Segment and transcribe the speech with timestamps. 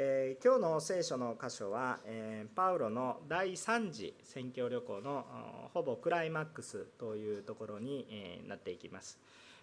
[0.00, 5.26] えー、今日の聖書の箇所は、えー、パウロの第3次宣教旅行の
[5.74, 9.18] ほぼクライマックスというところに、えー、なっていきます。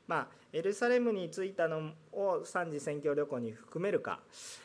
[0.07, 4.19] まあ、エルサレムに着いたのを3次宣教旅行に含めるか、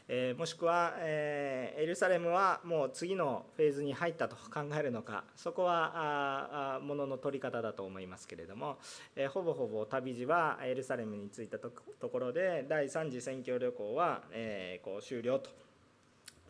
[0.06, 5.24] えもしくは、えエルサレムはもう次のフェーズに入ったと考えるのか。
[5.34, 8.78] そこはあものの取り方だと思いますけれども、
[9.16, 15.50] えほぼほぼ旅路はエルサレムに着いたところで第3次宣教旅行は、えこう終了と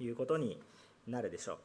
[0.03, 0.61] いうことに
[1.07, 1.59] なるでしょう。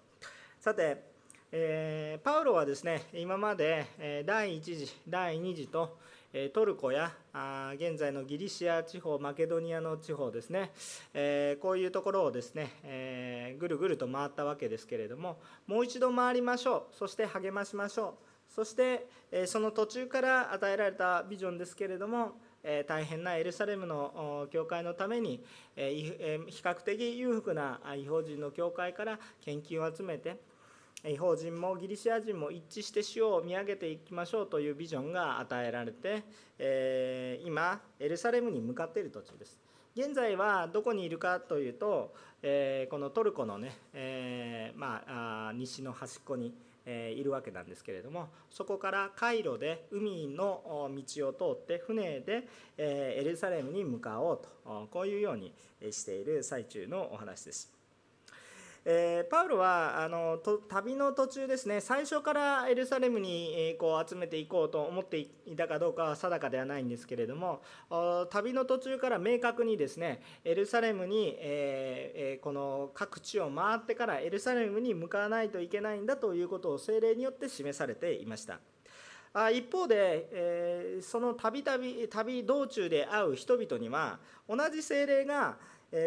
[0.61, 1.03] さて、
[1.51, 5.97] え、パウロはですね今まで第1次第2次と
[6.53, 7.13] トルコや
[7.75, 10.73] 現在のギリシア地方マケドニアの地方ですね、
[11.61, 16.95] こういうところをですね、ぐるぐると回ったわけですけれどももう一度回りましょう。
[16.95, 18.17] そして励ましましょ
[18.49, 18.53] う。
[18.53, 19.07] そして
[19.45, 22.33] その途中から与えられたビジョンですけれども
[22.85, 25.41] 大変なエルサレムの教会のために
[25.75, 25.81] 比
[26.61, 30.37] 較的裕福な違法人の教会から献金を集めて
[31.07, 36.23] 違法人もギリシア人も一致して主を見上げていきましょうというビジョンが与えられて
[36.57, 39.59] え今エルサレムに向かっている途中です
[39.95, 46.53] 現在はどこにいるかというとえこのトルコのねえまあ西の端っこに
[46.87, 52.47] いるわけなんですけれどもそこからカイロで海の道を通って船で
[52.77, 55.53] エルサレムに向かおうとこういうように
[55.91, 57.84] している最中のお話です。
[58.87, 60.37] えー、パウロはあの
[60.69, 65.27] 旅の途中ですね最初からエルサレムに、えー、こう集めていこうと思ってい
[65.57, 67.63] たかどうかは定かではないんですけれども
[68.29, 78.59] 旅の途中から明確にですねエルサレムに、えー、この各地を回ってからエルサレムに向かわないといけないんだということを精霊によって示されていました。
[79.51, 85.57] 一方で、えその旅旅旅道中で会う人々には同じ精霊が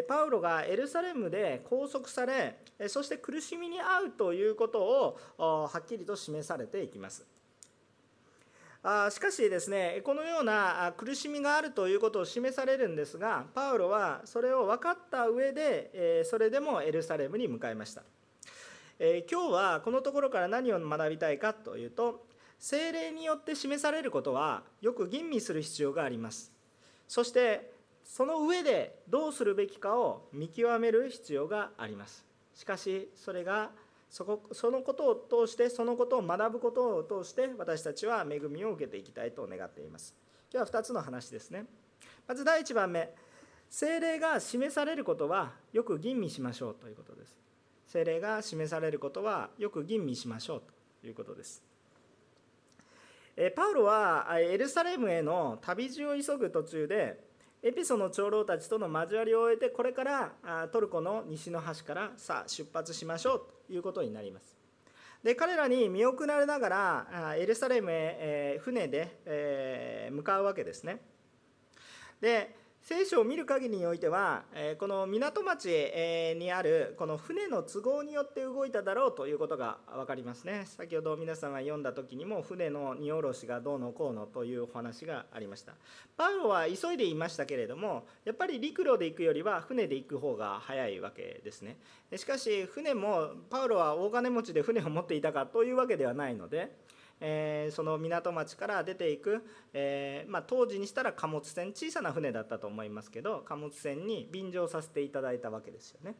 [0.07, 4.81] パウロがエルサレムで拘束されそして苦しみに遭うということ
[5.37, 7.25] をはっきりと示されていきます。
[9.09, 18.03] しかしですねこのような苦しみがあるということを示されるんですがパウロはそれを分かった上でそれでもエルサレムに向かいました。
[18.99, 22.25] 今日はこのところから何を学びたいかというと
[22.57, 26.51] 精霊によって示されることはよく吟味する必要があります。
[27.07, 27.78] そして
[28.09, 32.25] その上でどうするべきかを見極める必要があります。
[32.55, 33.69] しかしそれが
[34.09, 40.15] そこそのことを通してそのことを学ぶことを通して私たちは恵みを受けていきたいと願っています。
[40.51, 41.65] 今日は2つの話ですね。
[42.27, 43.13] まず第1番目。
[43.69, 47.39] 精霊が示されることはよく吟味しましょうということです。
[47.85, 50.63] 精霊が示されることはよく吟味しましょう
[51.01, 51.61] ということです。
[53.55, 57.28] パウロはエルサレムへの旅路を急ぐ途中で
[57.61, 64.57] エピソの長老たちとの交わりを終えてこれからトルコの西の端からさあ出発しましょうということになります。
[65.21, 71.01] で彼らに見送られながらエルサレムへ船で向かうわけですね。
[72.21, 72.55] で
[72.89, 75.69] 聖書を見る限りにおいてはえこの港町
[76.39, 80.63] にあるこの船の都合によって動いただろうということが分かりますね。
[80.65, 85.73] 先ほど皆さんが読んだ時にも船の荷下ろしがどうのこうのというお話がありました。
[86.17, 91.77] パウロは急いでいましたけれどもやっぱり陸路で行くよりは船で行く方が早いわけですね。
[92.17, 96.75] しかし船もパウロは大金持ちで船を持っていたかというわけではないので
[97.21, 106.15] えー、その港町から出ていく、えー、まあ、当時にしたら貨物船小さな船だったと思いますけど貨物船に便乗させていただいたわけですよね。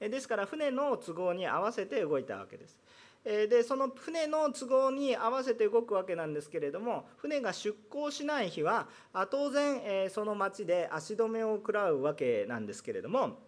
[0.00, 2.78] ですから船の都合に合わせて動いたわけです。
[3.22, 8.88] でその船の都合に合わせて動くわけなんですけれども船が出港しない日は
[9.30, 13.40] 当然その町で足止めを食らうわけなんですけれども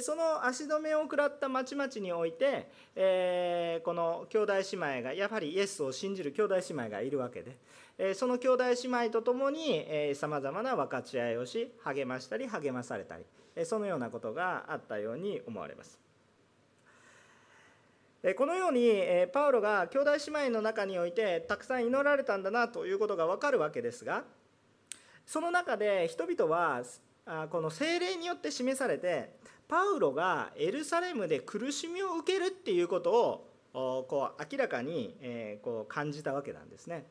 [0.00, 7.56] その足止めを食らった町々において、えー、この兄弟姉妹がやはりイエスを信じる兄弟姉妹がいるわけで、
[7.96, 13.24] えその兄弟姉妹と共にさまざまな分かち合いをし励ましたり励まされたり
[13.56, 15.98] えそのようなことがあったように思われます。
[18.36, 19.00] このように
[19.32, 24.24] パウロが兄弟姉妹の中においてたくさん祈られたんだなということが分かるわけですが
[25.24, 26.82] その中で人々は
[27.48, 29.36] この精霊によって示されて
[29.68, 33.12] パウロがエルサレムで苦しみを受けるっていうこと
[33.74, 35.14] をこう明らかに
[35.62, 37.06] こう感じたわけなんですね。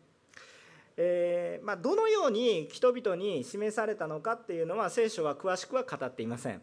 [0.99, 6.61] えー、まあ、どのように人々に示されたのかっていうのは聖書は詳しくは語っていません。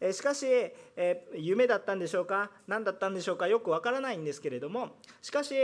[0.00, 2.52] えしかし、え夢だったんでしょうか？
[2.68, 3.48] 何だったんでしょうか？
[3.48, 4.90] よくわからないんですけれども
[5.20, 5.54] しかし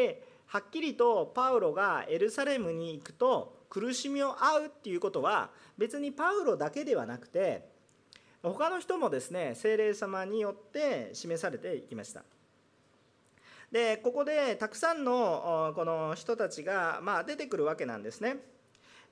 [0.46, 7.69] はっきりとパウロがエルサレムに行くと苦しみを負うっていうことは別にパウロだけではなくて
[8.42, 12.22] 他の人もですね精霊様によって示されていきました。
[13.70, 18.38] でここでたくさんのこの人たちが、まあ、出てくるわけなんですね、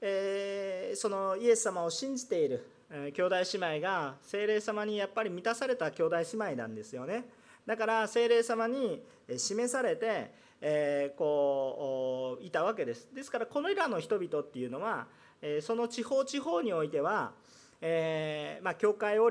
[0.01, 7.27] えー、そのイエス様を信じている兄弟姉妹が精霊様にやっぱり満たされた兄弟姉妹なんですよね。
[7.67, 9.03] だから精霊様に
[9.37, 13.09] 示されて、えー、こういたわけです。
[13.15, 15.07] ですからこのらの人々っていうのは、
[15.61, 17.33] その地方地方においては、
[17.81, 19.31] えー、まあ、教会を、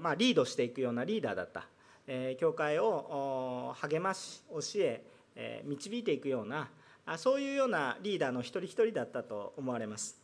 [0.00, 1.66] まあ、リードしていくようなリーダーだった、
[2.06, 5.04] えー、教会を励まし教え
[5.36, 6.68] え導いていくような
[7.06, 10.18] あそういうようなリーダーの一人一人だったと思われます。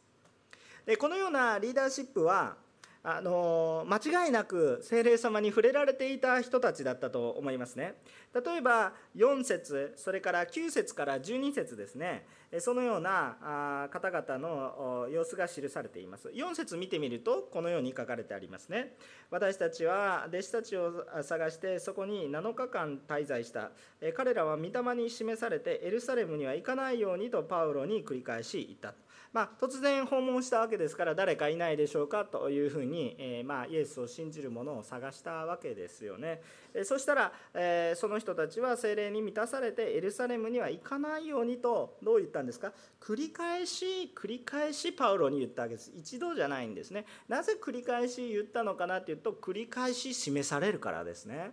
[0.87, 2.57] でこのようなリーダーシップは
[3.03, 7.95] あの間違いなく精霊様に触れられていた人たちだったと思いますね。
[8.35, 12.27] 例えば4節それから9節から12節ですね。
[12.59, 16.29] そのような方々の様子が記されています。
[16.29, 18.97] 4節見てみるとこのように書かれてありますね。
[19.31, 23.71] 私たちは弟子たちを探してそこに7日間滞在した。
[24.15, 28.95] 彼らは御霊に示されてエルサレムには行かないようにとパウロに繰り返し言った。
[29.33, 36.43] まあ、突然訪問したわけですから誰かいないでしょうかというふうに、えー、まあ、イエスを信じる者を探したわけですよね。
[36.75, 42.73] えそしたら、え、その人たちは精霊に満たされてエルサレムには行かないようにとどう言ったんですか？
[43.01, 51.53] 繰り返し繰り返しパウロに言ったわけです一度じゃないんですねなぜ繰り返し言ったのかなというと繰り返し示されるからですね。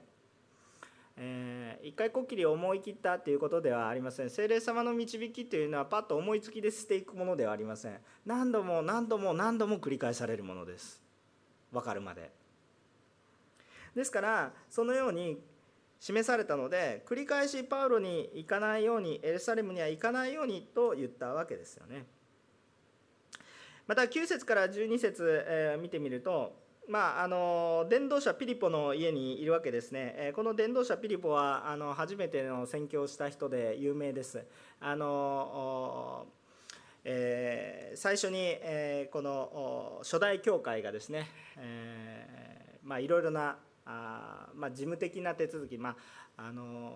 [1.19, 4.29] えー、一回こっきり思い切ったということではありません。
[4.29, 7.97] 精霊様の導きというのはパッと思いつきでしていくものではありません。
[8.25, 11.01] 何度も何度も何度も繰り返されるものです。
[11.71, 12.31] 分かるまで。
[13.95, 15.41] ですからそのように
[15.99, 22.05] 示されたので繰り返しパウロに行かないようにエルサレムには行かないようにと言ったわけですよね。
[23.87, 34.45] また9節から12節、えー、見てみるとまあ、あの伝道者ピリポの家にいるわけですね、えこの伝道者ピリポはあの初めての宣教をした人で有名です。
[34.79, 36.27] あの
[37.03, 45.95] えー、最初に、えー、この初代教会がですね、えーまあ、いろいろなあ、まあ、事務的な手続き、まあ
[46.39, 46.93] あの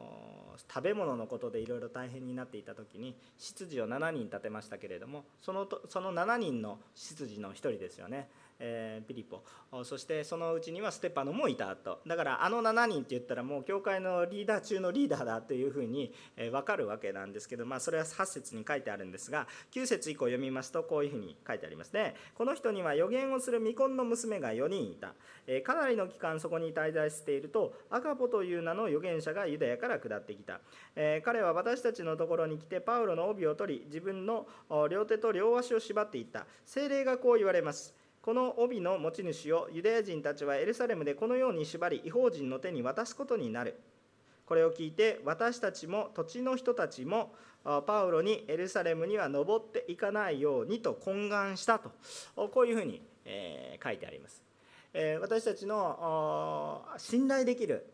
[0.72, 8.30] 食べ物のことでいろいろ大変になっていた時に執事を7人立てましたけれどもそのとその7人の執事の1人ですよね。
[8.62, 9.44] えー、ピリポ。
[9.84, 12.00] そしてそのうちにはステパノもいたと。
[12.06, 21.94] だからあの7人って言ったらもう教会のリーダー中のリーダーだというふうに、えー、分かるわけなんですけど、まあ、それは8節に書いてあるんですが9節以降読みますとこういうふうに書いてあります。
[21.94, 25.14] ねこの人には予言をする未婚の娘が4人いた、
[25.48, 30.62] えー、かなりの期間そこに滞在しているとアカポという名の預言者がユダヤから下ってきた、
[30.96, 34.48] え彼は私たちのところに来てパウロの帯を取り自分の
[34.90, 36.46] 両手と両足を縛っていった。
[36.66, 38.01] 精霊がこう言われます。
[38.22, 43.80] この帯の持ち主をユダヤ人たちはエルサレムでこのように縛り違法人の手に渡すことになる。
[44.46, 47.34] これを聞いて私たちも土地の人たちも
[47.64, 51.92] パウロにエルサレムには登っていかないようにと懇願したと。
[52.36, 53.02] こういうふうに、
[53.84, 54.44] 書いてあります、
[55.22, 57.86] 私たちの信頼できる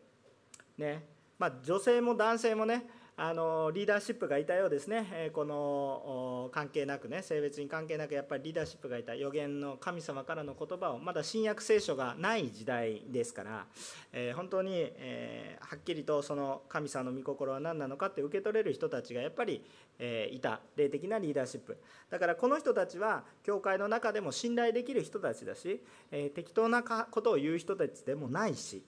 [0.77, 1.03] ね
[1.37, 2.89] まあ、女性も男性もね
[3.19, 9.15] あのリーダーシップがいたようですね、この関係なくね性別に関係なくやっぱりリーダーシップがいた。
[9.15, 13.65] 予言の神様からの言葉をまだ新約聖書がない時代ですから、
[14.13, 19.65] え本当に、えはっきりとその神様の御心は何なのかって受け取れる人たちがやっぱり、
[19.97, 20.59] えいた。
[20.75, 21.75] 霊的なリーダーシップ。
[22.11, 28.83] だからこの人たちは教会の中でも信頼できる人たちだし、え適当なことを言う人たちでもないし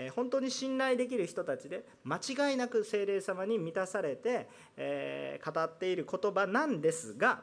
[0.00, 2.18] え本当に信頼できる人たちで間
[2.50, 7.42] 違いなく精霊様に満たされて、え語っている言葉なんですが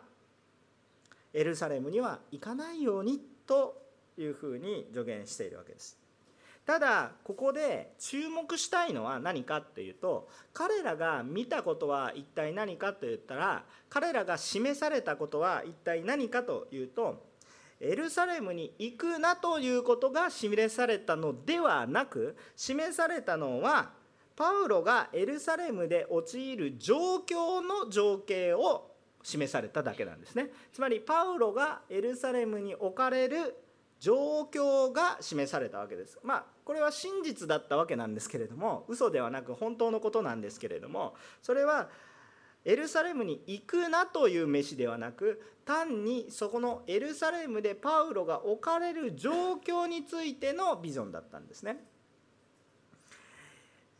[1.34, 3.82] エルサレムには行かないようにと
[4.18, 5.98] いうふうに助言しているわけです。
[6.66, 17.24] ただここで注目したいのは何かというと彼らが見たことは一体何かといったら彼らが示されたことは一体何かというと
[17.80, 23.92] エルサレムに行くなということが示されたのではなく示されたのは
[24.36, 28.92] パウロがエルサレムで陥る状況の情景を
[29.24, 30.52] 示されただけなんですね。
[30.72, 33.56] つまりパウロがエルサレムに置かれる
[34.00, 36.20] 状況が示されたわけです。
[36.22, 41.90] まあこれは真実だったわけなんですけれども嘘ではなく本当のことなんですけれどもそれは
[42.66, 51.78] エルサレムに行くなという飯ではなく単にそこのエルサレムでパウロが置かれる状況についてのビジョンだったんですね。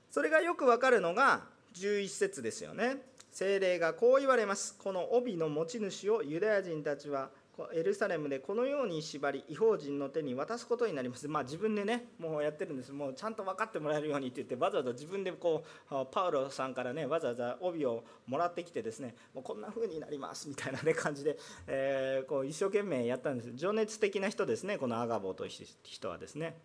[0.10, 1.44] それがよくわかるのが
[1.76, 2.98] 11節ですよね。
[3.32, 4.76] 精霊がこう言われます。
[4.78, 7.30] この帯の持ち主をユダヤ人たちは
[7.74, 11.28] エルサレムでこのように縛り違法人の手に渡すことになります。
[11.28, 12.92] まあ自分でねもうやってるんです。
[12.92, 23.52] もうちゃんと分かってもらえるようにって言ってわざわざ自分でこうパウロさんからねわざわざ帯をもらってきてですねもうこんな風になりますみたいなね感じで、えー、こう一生懸命やったんです。
[23.56, 25.52] 情熱的な人ですねこのアガボという
[25.84, 26.58] 人はですね、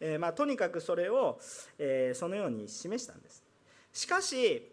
[0.00, 1.38] えー、まあ、とにかくそれを、
[1.78, 3.44] えー、そのように示したんです。
[3.92, 4.70] しかし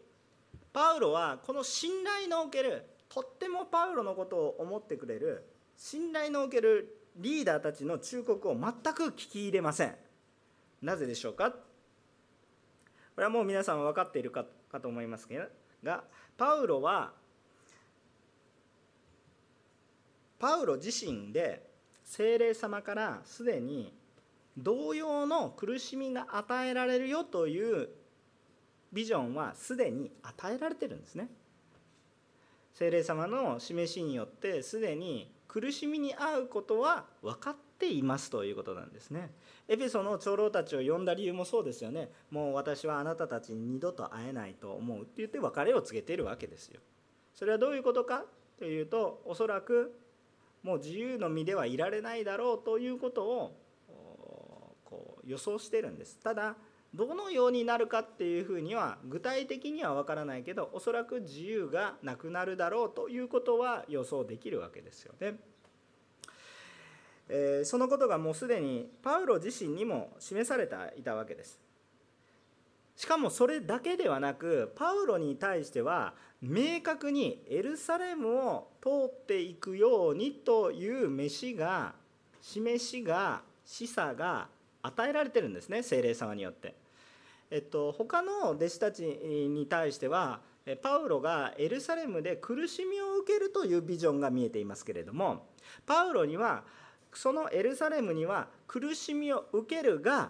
[0.71, 5.43] パウロはこの信頼のおけるとってもパウロのことを思ってくれる
[5.81, 9.95] 信頼のおけるリーダーたちの忠告を全く聞き入れません。
[10.81, 11.51] なぜでしょうか？
[11.51, 11.57] こ
[13.17, 15.27] れはもう皆さん分かっているかかと思います
[15.81, 16.03] が
[16.37, 17.13] パウロは
[20.37, 21.65] パウロ自身で
[22.03, 23.93] 精霊様からすでに
[24.57, 27.87] 同様の苦しみが与えられるよという
[28.91, 31.29] ビジョンはすでに与えられてるんですね。
[32.73, 39.33] 精霊様の示しによってすでに苦しみに遭うことは分かっていますということなんですね。
[39.67, 42.11] エペソの長老たちを呼んだ理由もそうですよね。
[42.29, 46.79] もう私はあなたたちに二度と会えないと思うって言って別れを告げているわけですよ。
[47.33, 48.25] それはどういうことか
[48.57, 49.99] というとおそらく
[50.61, 53.57] もう自由の身ではいられないだろうということを
[54.85, 56.19] こう予想してるんです。
[56.19, 56.55] ただ
[56.93, 65.35] どのようになるかっていうふうには具体的には分からないけどおそらく自由がなくなるだろうということは予想できるわけですよね。
[67.31, 71.59] えー、そのことがもうすでにパウロ自身にも示されていたわけです。
[72.95, 81.93] しかもそれだけではなくパウロに対しては明確にエルサレムを通っていくようにという飯が
[82.41, 84.49] 示しが示唆が
[84.81, 86.78] 与えられてるんですね精霊様によって。
[87.51, 90.41] えっと、他の弟子たちに対しては
[90.81, 95.47] パウロがエルサレムで苦しみを受けるというビジョンが見えていますけれども
[95.85, 96.63] パウロには
[97.13, 100.29] そのエルサレムには苦しみを受けるが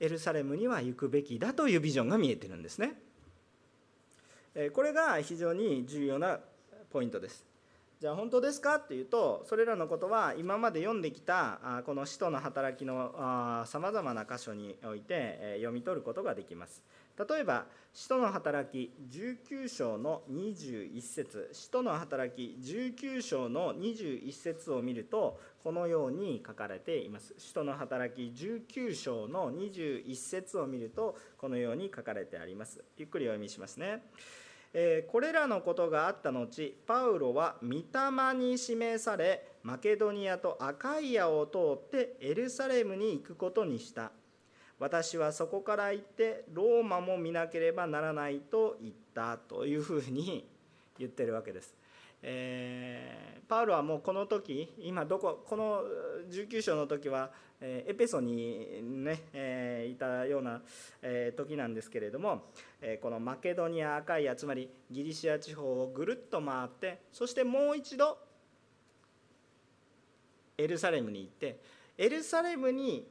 [0.00, 2.94] エルサレムには行くべきだというビジョンが見えてるんですね。
[4.72, 6.40] これが非常に重要な
[6.90, 7.44] ポイントです。
[8.00, 8.76] じゃあ本当ですか？
[8.76, 16.84] っていうとそれらのことは今まで読んできたこの使徒の働きのさまざまな箇所において読み取ることができます。
[17.28, 21.48] 例えば使徒の働き19章の21節。
[21.52, 27.34] 使徒の働き19章の21節を見るとこのように書かれています。
[27.36, 32.84] 使徒の働き19章の21節を見るとこのように書かれてあります。
[32.96, 34.04] ゆっくりお読みしますね。
[34.72, 44.12] えこれらのことがあった後パウロは御霊に指名されマケドニアとアカイアを通ってエルサレムに行くことにした
[44.78, 50.48] 私はそこから行ってローマも見なければならないと言ったというふうに
[50.98, 51.77] 言ってるわけです。
[52.22, 55.82] えー、パウロはもうこの時今どここの
[56.30, 60.62] 19章の時はえエペソにね、えいたような、
[61.02, 62.42] え時なんですけれども、
[62.80, 68.18] えこのマケドニア・アカイアつまりギリシア地方をぐるっと回ってそしてもう一度
[70.56, 71.58] エルサレムに行って
[71.96, 73.08] エルサレムに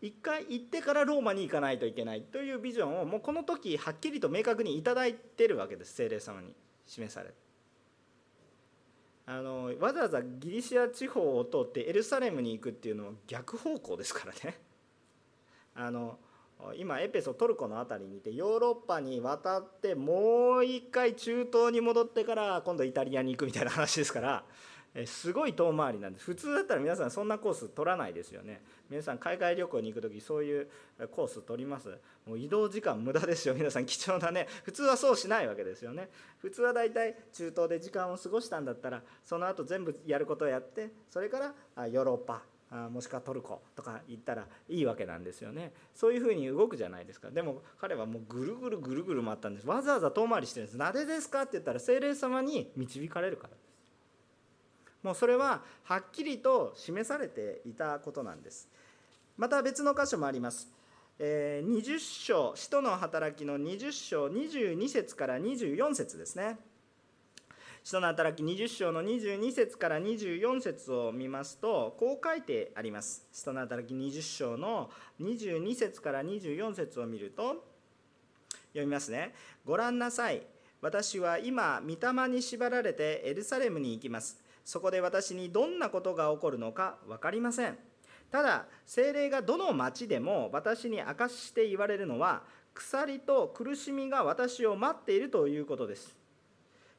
[0.00, 6.54] 一回行ってからローマに行かないといけないというビジョンをもうこの時はっきりと明確に頂いてるわけです精霊様に
[6.86, 7.51] 示されて。
[9.24, 14.58] あのわざわざギリシア地方を通ってエルサレムに行くっていうのは逆方向ですからね。
[15.74, 16.18] あの
[16.76, 24.44] 今エペソトルコの辺りにいてヨーロッパに渡ってもう一回中東に戻ってから今度イタリアに行くみたいな話ですから
[25.06, 26.26] すごい遠回りなんです。
[26.26, 28.62] 普通だったら皆さんそんなコース取らないですよね。
[28.90, 30.68] 皆さん海外旅行に行く時そういう
[31.10, 31.88] コース取ります。
[32.26, 33.54] もう移動時間無駄ですよ。
[33.54, 34.48] 皆さん貴重なね。
[34.64, 36.10] 普通はそうしないわけですよね。
[36.38, 42.42] 普通はだいたい中東で時間を過ごしたんだったらその後全部やることをやってそれからヨーロッパ
[42.90, 45.72] もしくはトルコとか行ったらいいわけなんですよね。
[45.94, 47.30] そういうふうに動くじゃないですか。
[47.30, 49.66] でも彼はもうぐるぐるぐるぐる回ったんです。
[49.66, 50.76] わざわざ遠回りしてるんです。
[50.76, 53.54] なぜですかって言ったら精霊様に導かれるから。
[55.02, 58.68] もうそれははっきりと示されていたことなんです。
[59.36, 60.68] また別の箇所もあります。
[61.18, 66.58] 20章使徒の働きの20章22節から24節ですね。
[67.84, 73.26] 使徒の働き20章の22節から24節を見ますとこう書いてあります。
[73.32, 74.88] 使徒の働き20章の
[75.20, 77.64] 22節から24節を見ると
[78.68, 79.34] 読みますね。
[79.64, 80.42] ご覧なさい。
[80.80, 84.41] 私は今御霊に縛られてエルサレムに行きます。
[84.64, 87.78] そこで私にどんなことが起こるのか分かりません。
[88.30, 92.42] ただ精霊がどの町でも私に明かして言われるのは
[92.72, 96.16] 鎖と苦しみが私を待っているということです。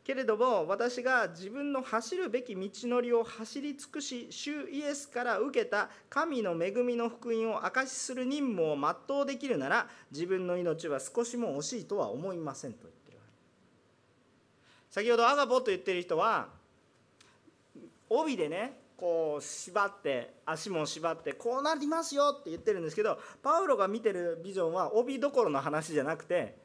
[0.03, 13.17] けれども私が自分の走るべき道のりを走り尽くし主イエスから受けた神の恵みの福音を証しする任務を全うできるなら自分の命は少しも惜しいとは思いませんと言ってる
[14.89, 16.49] 先ほどアガボと言ってる人は
[18.19, 26.55] 帯でねこう縛って足も縛ってこうなりますよって言ってるんですけどパウロが見てるビジョンは帯どころの話じゃなくて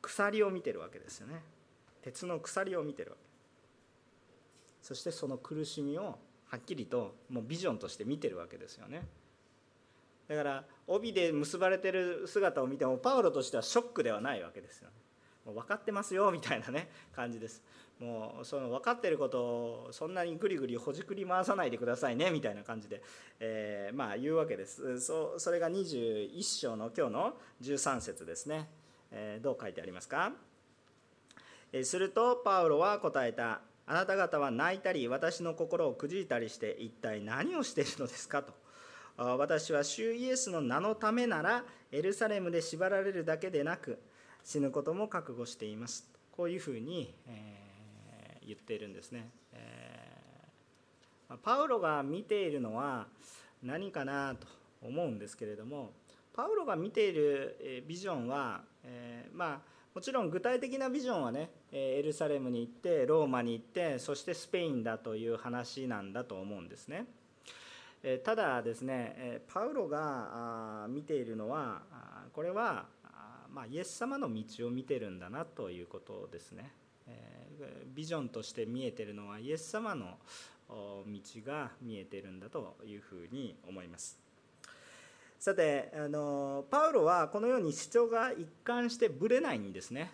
[0.00, 1.42] 鎖を見てるわけですよね。
[2.02, 3.22] 鉄の鎖を見てるわけ。
[4.82, 9.02] そしてその苦しみをはっきりともうビジョンとして見てるわけですよね。
[10.28, 14.88] だから帯で結ばれてる姿を見てもパウロとしてはショックではないわけですよ。
[14.88, 14.94] ね
[15.48, 17.62] もう分かってますよみたいなね感じです。
[18.00, 23.02] もうその分かってることをそんなにぐりぐりほじくり回さないでくださいねみたいな感じで、
[23.40, 25.00] えー、まあ言うわけです。
[25.00, 28.68] そそれが21章の今日の13節ですね、
[29.10, 30.32] えー、どう書いてありますか、
[31.72, 33.60] えー、するとパウロは答えた。
[33.90, 38.52] あなた方は泣いたり私の心をくじいたりして一体何をしているのですかと。
[39.16, 43.98] 私は主イエスの名のためならエルサレムで縛られるだけでなく
[44.44, 46.06] 死ぬことも覚悟しています。
[46.30, 47.67] こういうふうに、えー
[48.48, 49.30] 言っているんですね。
[49.52, 53.06] えー、パウロが見ているのは
[53.62, 54.46] 何かなと
[54.82, 55.90] 思うんですけれども
[56.34, 59.60] パウロが見ているビジョンは、え、まあ
[59.94, 67.06] もちろん具体的なビジョンはねエルサレムに行ってローマに行ってそしてスペインだという話なんだと思うんですね。
[68.24, 71.82] ただですねパウロが見ているのは
[72.32, 72.86] これは
[73.52, 76.72] ま、イエス様の道を見てるんだなということですね。
[77.94, 80.18] ビジョンとして見えてるのはイエス様の
[80.68, 81.04] 道
[81.46, 84.18] が見えてるんだというふうに思います。
[85.38, 90.10] さてあのパウロはこのように主張が一貫してぶれないんですね。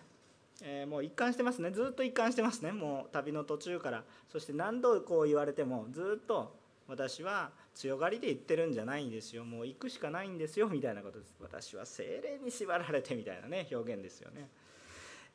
[0.61, 6.55] えー、もう一貫してますねずっと一貫してますねもう旅の途中からそして何度こう言われてもずっと
[6.87, 14.47] 私は強がりで言ってるんじゃないんですよもう行くしかないんですよみたいなことです私は精霊に縛られてみたいなね表現ですよね。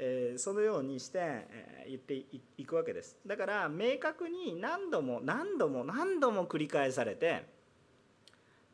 [0.03, 2.15] えそのようにして、え言って
[2.57, 3.19] いくわけです。
[3.27, 7.45] だから明確に何度も何度も何度も繰り返されて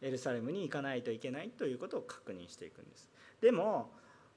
[0.00, 3.10] エルサレムに行かないといけないということを確認していくんです。
[3.40, 3.90] でも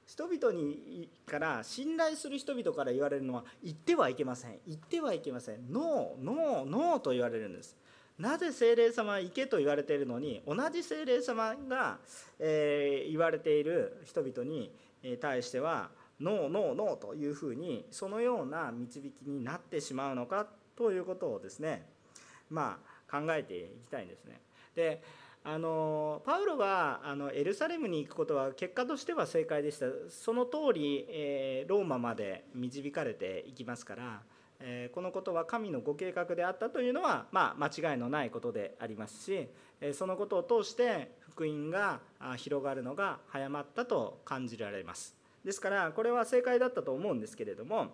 [0.08, 4.58] 人々にから信頼する人々から言われるのは行ってはいけません。
[4.65, 5.71] 行ってはいけません。
[5.71, 7.78] ノーノーノーと言われるんです。
[8.17, 11.99] なぜ精霊様は行けと言われているのに同じ精霊様が、
[12.39, 14.71] えー、言われている人々に
[15.21, 15.89] 対しては
[16.20, 21.86] ノーノーノーというふうにそのような導きになってしまうのかということをですね
[22.50, 24.42] まあ考えていきたいんですね。
[24.76, 25.02] で
[25.44, 34.22] あのパウロがあのエルサレムに行くことは結果としては正解でしたその通り、えー、ローマまで導かれていきますから、
[34.60, 39.48] えー、このことは神のご計画であったというのは、まあ、間違いのないことでありますし、
[39.80, 42.02] えー、そのことを通して福音が
[42.36, 45.19] 広がるのが早まったと感じられます。
[45.50, 47.88] ですからこれは正解だったと思うんですけれども、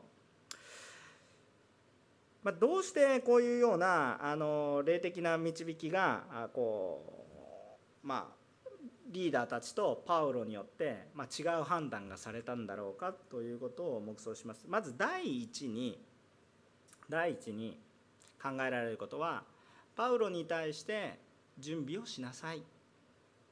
[2.43, 7.37] まあ、どうしてこういうようなあの霊的な導きがこ
[8.03, 8.69] うまあ
[9.09, 14.65] リーダーたちとパウロによって、ま、違う判断がされたんだろうかということを黙想します。
[14.67, 15.97] まず第一に
[17.09, 17.79] 第一に
[18.43, 19.43] 考えられることは
[19.95, 21.17] パウロに対して
[21.57, 22.63] 準備をしなさい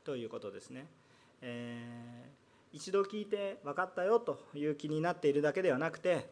[0.03, 0.87] ということですね。
[1.41, 2.32] えー
[2.73, 6.27] 一度聞いて分かったよという気になっているだけではなくて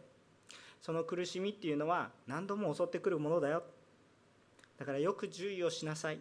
[0.82, 3.64] その苦しみっていうのは何度も襲ってくるものだよ。
[4.80, 6.20] だからよく注意をしなさい。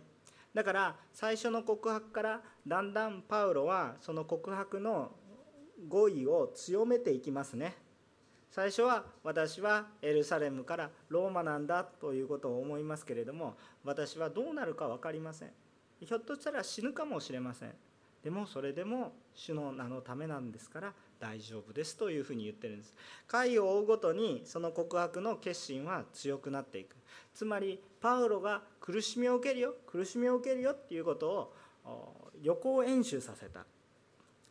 [0.52, 5.12] だから最初の告白からだんだんパウロはその告白の
[5.88, 7.74] 語彙を強めていきますね。
[8.50, 15.52] 最初は私はエルサレムからローマなんだということを思いますけれども私はどうなるか分かりません。
[16.00, 17.74] ひょっとしたら死ぬかもしれません。
[18.22, 22.94] でもそれでも主の名のためなんですから大丈夫ですというふうに言ってるんです。
[23.26, 26.96] 回を追うごとにその告白の決心は強くなっていく。
[27.34, 31.52] つまりパウロが苦しみを受けるよ苦しみを受けるよっていうこと
[31.84, 33.64] を予行演習させた、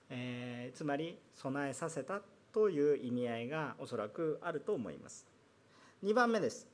[0.09, 2.21] えー、つまり備えさせた
[2.53, 5.27] という意味合いがおそらくあると思います。
[6.03, 6.67] 2番目です。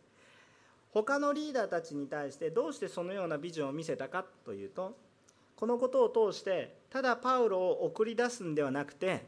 [0.91, 4.95] 他のリーダーたちに対してどうしてそのようなビジョンを見せたかというと
[5.55, 9.25] このことを通してただパウロを送り出すんではなくて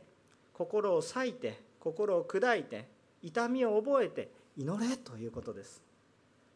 [0.54, 2.88] 心を裂いて心を砕いて
[3.22, 5.82] 痛みを覚えて祈れということです。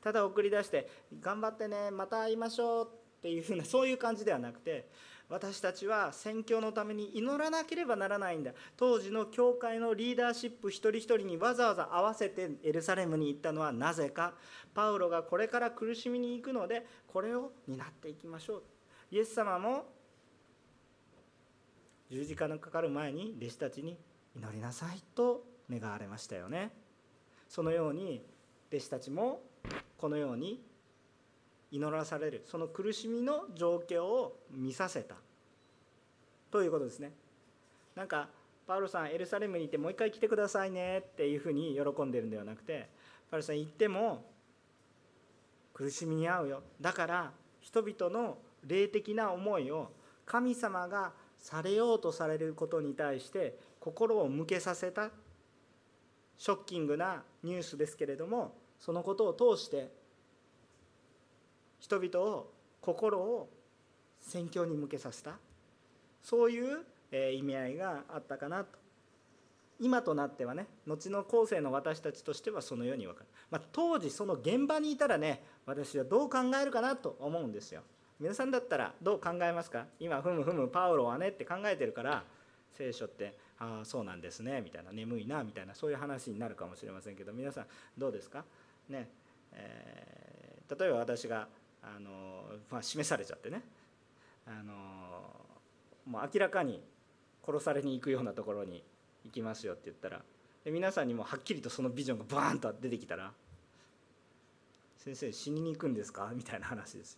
[0.01, 4.89] ただ送り出して頑張ってねまた会いましょうっていうふうなそういう感じではなくて
[5.29, 8.51] 私たちは宣教のために祈らなければならないんだ。
[8.75, 14.33] 当時の教会のリーダーシップ一人一人にわざわざ合わせてエルサレムに行ったのはなぜか
[14.73, 18.63] パウロがこれから苦しみに行くのでこれを担っていきましょう。
[19.11, 19.85] イエス様も
[22.09, 23.97] 十字架のかかる前に弟子たちに
[24.35, 26.71] 祈りなさいと願われましたよね。
[27.49, 28.23] そのように
[28.69, 29.41] 弟子たちも
[29.97, 30.63] このように
[31.71, 35.15] 祈らされるその苦しみの状況を見させた。
[36.49, 37.11] ということですね。
[37.95, 38.29] なんか
[38.65, 40.99] パウロさんエルサレムに行ってもう一回来てくださいね。
[40.99, 42.87] っていうふうに喜んでるんではなくて
[43.29, 44.25] パウロさん行っても
[45.73, 46.63] 苦しみに遭うよ。
[46.79, 49.91] だから人々の霊的な思いを
[50.25, 55.09] 神様がされようとされることに対して心を向けさせた
[56.37, 59.91] ショッキングなニュースですけれどもそのことを通して
[61.79, 63.49] 人々を心を
[64.21, 65.37] 宣教に向けさせた。
[66.21, 68.79] そういう意味合いがあったかなと。
[69.79, 77.81] 今となってはね後の後世の私たちとしてはそのように分かる、まあ、当時その現場にいたらね私はどう考えるかなと思うんですよ。
[78.21, 79.87] 皆さんだったらどう考えますか？
[79.99, 82.23] 今ふむふむパウロはねって考えてるから
[82.71, 87.65] 聖書ってああそうなんですねみたいな眠いなみたいなそういう話になるかもしれませんけど皆さん
[87.97, 88.45] どうですか？
[88.89, 89.09] ね
[89.53, 91.47] えー、例えば私が
[91.81, 93.63] あの、まあ、示されちゃってね
[94.45, 94.73] あの
[96.05, 96.79] もう明らかに
[97.43, 98.83] 殺されに行くようなところに
[99.25, 100.21] 行きますよって言ったら
[100.63, 103.31] で皆さんにもはっきりとそのビジョンがバーンと出てきたら
[104.97, 107.17] 「先生死にに行くんですか?」みたいな話です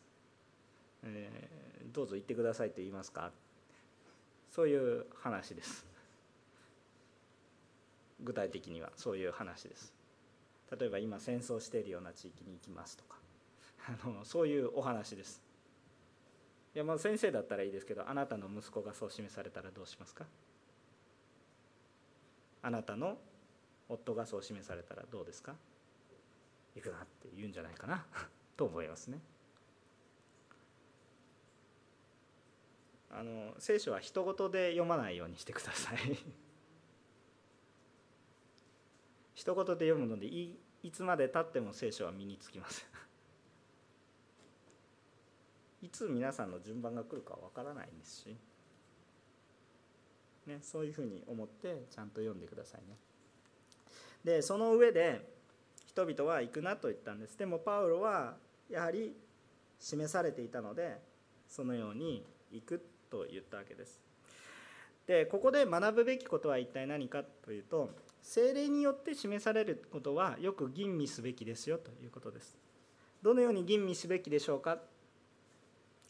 [1.04, 3.32] えー、どうぞ行ってくださいと言いますか。
[4.50, 5.86] そういう話です。
[8.22, 9.94] 具体的にはそういう話です。
[10.80, 13.18] 例えば今戦争しているような地域に行きますとか。
[13.86, 15.42] あのそういうお話です。
[16.74, 20.26] いやまあ先生だったらいいですけどあなたの息子がそう示されたらどうしますか？
[22.62, 23.18] あなたの
[23.90, 25.54] 夫がそう示されたらどうですか？
[26.76, 28.06] 行くなって言うんじゃないかな。
[28.56, 29.20] と思いますね。
[33.16, 35.98] あの聖書は人事で読まないようにしてください。
[39.36, 42.88] 人事で読むのでいいつまでたっても聖書は身につきません
[45.86, 48.38] いつ皆さんの順番が来るかわからないんですし、
[50.46, 52.98] ね、そういうふうに思ってちゃんと読んでくださいね。
[54.24, 55.34] でその上で
[55.86, 57.38] 人々は行くなと言ったんです。
[57.38, 58.38] でもパウロは
[58.70, 59.16] やはり
[59.80, 61.02] 示されていたので
[61.48, 64.02] そのように行くと言ったわけです。
[65.06, 67.90] でここで学ぶべきことは一体何かというと
[68.22, 72.58] 精霊によって示されることはよく吟味すべきですよということです。
[73.22, 74.78] どのように吟味すべきでしょうか？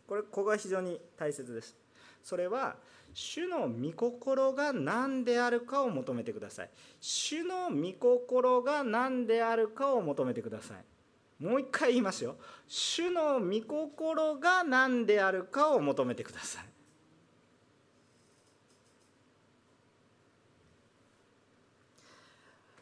[0.07, 1.75] これここが非常に大切です。
[2.23, 2.75] それは
[3.15, 6.69] 主の御心が何であるかを求めてください。
[7.01, 11.43] 主の御心が何であるかを求めてください。
[11.43, 12.35] もう一回言いますよ。
[12.67, 16.65] 主の御心が何であるかを求めてください。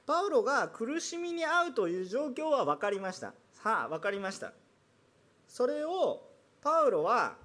[0.06, 3.34] パウロが苦しみに遭うという状況は分かりました。
[3.52, 4.54] さあ分かりました。
[5.48, 6.28] それを
[6.62, 7.36] パウロは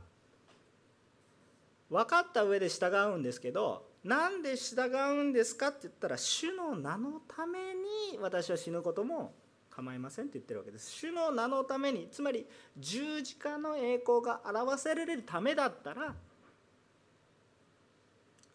[1.91, 4.81] 分かった上で従うんですけどなんで従
[5.21, 9.35] うんですかって言ったら主の名のために私は死ぬことも
[9.71, 10.91] 構いませんって言ってるわけです。
[10.91, 12.47] 主の名のためにつまり
[12.79, 16.15] 十字架の栄光が表されるためだったら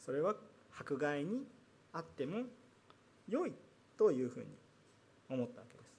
[0.04, 0.36] それは
[0.80, 1.46] 迫害に
[1.94, 2.44] あっても
[3.28, 3.54] 良い。
[4.02, 4.48] というふうに
[5.30, 5.92] 思ったわけです。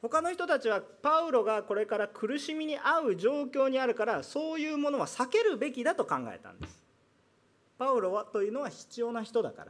[0.00, 6.84] 他の人たちはパウロがこれから苦しみに遭う状況にあるからそういうものは避けるべきだと考えたんです。
[7.76, 9.64] パウロはというのは必要な人だか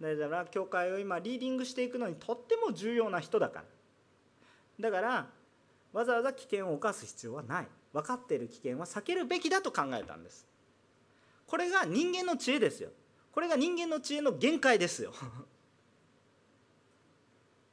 [0.00, 0.14] ら。
[0.14, 3.60] だから教会を今リーディングしていくのにとっても重要な人だか
[4.80, 4.90] ら。
[4.90, 5.26] だから
[5.94, 7.68] わざわざ危険を冒す必要はない。
[7.94, 10.46] 分かっている危険は避けるべきだと考えたんです。
[11.46, 12.90] これが人間の知恵ですよ。
[13.32, 15.12] これが人間の知恵の限界ですよ。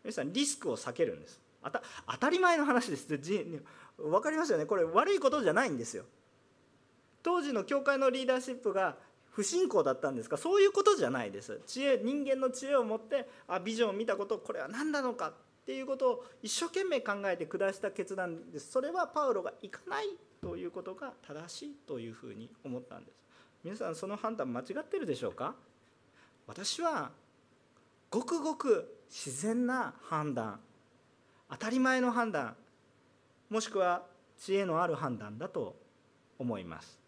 [0.03, 1.39] 皆さんリスクを避けるんです。
[1.63, 3.07] 当たり前の話です。
[3.07, 4.65] 分かりますよね。
[4.65, 6.05] これ悪いことじゃないんですよ。
[7.23, 8.97] 当時の教会のリーダーシップが
[9.31, 10.37] 不信仰だったんですか？
[10.37, 11.59] そういうことじゃないです。
[11.65, 15.29] 知恵人間の知恵を持ってあビジョンを見たことこれは何なのか？
[15.29, 15.33] っ
[15.65, 18.71] ていうことを一生懸命考えて下した決断です。
[18.71, 20.05] それはパウロが行かない
[20.39, 23.24] ということが正しいというふうに思ったんです。
[23.65, 25.55] 皆さんその判断間違ってるでしょうか？
[26.45, 27.09] 私は
[28.11, 30.59] ごくごく自然な判断
[31.49, 32.55] 当たり前の判断
[33.49, 34.03] もしくは
[34.37, 35.75] 知恵のある判断だと
[36.37, 36.99] 思います。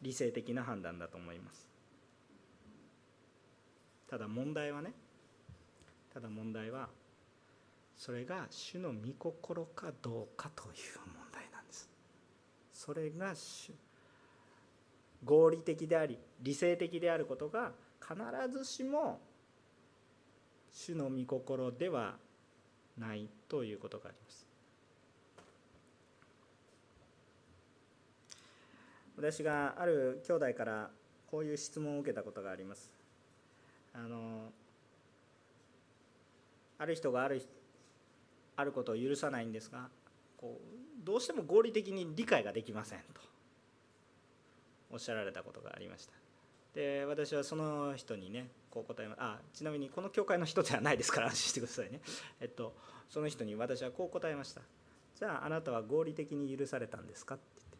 [0.00, 1.68] 理性的な判断だと思います。
[4.08, 4.92] ただ問題はね
[6.12, 6.88] ただ問題は
[7.96, 11.03] それが主の御心かどうかという。
[12.84, 13.72] それが主
[15.24, 18.14] 合理的であり理性的であることが必
[18.58, 19.20] ずしも
[20.70, 22.16] 主の御心では
[22.98, 24.46] ないということがあります。
[29.16, 30.90] 私がある兄弟から
[31.30, 32.90] こういう質問を受けたことがあります。
[33.94, 34.52] あの
[36.78, 37.42] ある人がある
[38.56, 39.88] あることを許さないんですが
[40.36, 43.20] こうどうしても合理的に理解ができませんと。
[44.90, 46.12] おっしゃられたことがありました。
[46.74, 52.00] で私はその人にねこう答えまあちなみにこの教会の人ではないですから安心してくださいね。
[52.40, 52.74] えっと
[53.08, 54.62] その人に私はこう答えました。
[55.18, 57.36] じゃああなたは合理的に許されたんですか？
[57.36, 57.78] って言って。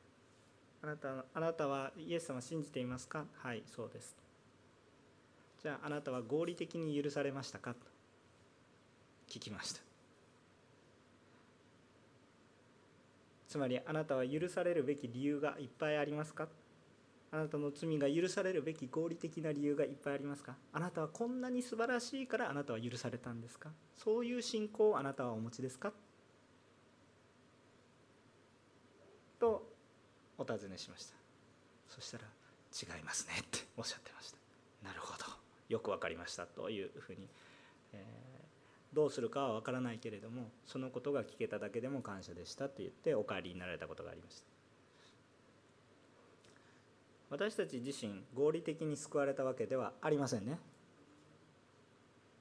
[0.83, 3.25] あなたあなたはイエス様信じていますか？
[3.39, 4.15] はいそうです。
[5.63, 7.75] じゃああなたは合理的に許されましたか？
[7.75, 7.81] と
[9.29, 9.81] 聞きました。
[13.55, 16.49] つまりあなたは許されるべき理由がいっぱいありますか？
[17.31, 20.57] あなたの罪が許されるべき合理的な理由がいっぱいありますか？
[20.73, 23.71] あなたはこんなに素晴らしいからあなたは許されたんですか？
[23.97, 25.93] そういう信仰をあなたはお持ちですか？
[29.39, 29.63] と
[30.37, 31.15] お尋ねしました。
[31.89, 34.39] そしたら違いますねっておっしゃってました。
[34.85, 35.27] なるほど。
[35.69, 36.45] よく分かりました。
[36.47, 37.29] というふうに、
[37.93, 38.34] えー、
[38.95, 44.47] どうするかは分からないけれどもそのことが聞けただけでも感謝でしたと言ってお帰りになられたことがありました。
[47.31, 50.59] 私たち自身合理的に救われたわけではありませんね。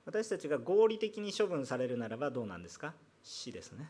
[0.05, 2.93] 私たちが合理的に処分されるならばどうなんですか？
[3.23, 3.89] 死ですね。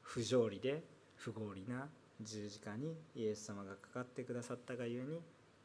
[0.00, 0.82] 不条理で
[1.16, 1.88] 不合理な
[2.22, 5.20] 十字架にイエス様がかかってくださったがゆえに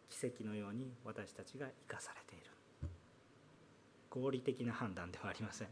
[0.09, 2.50] 奇跡のように私たちが生かされている。
[4.11, 5.67] 合理的な判断ではありません。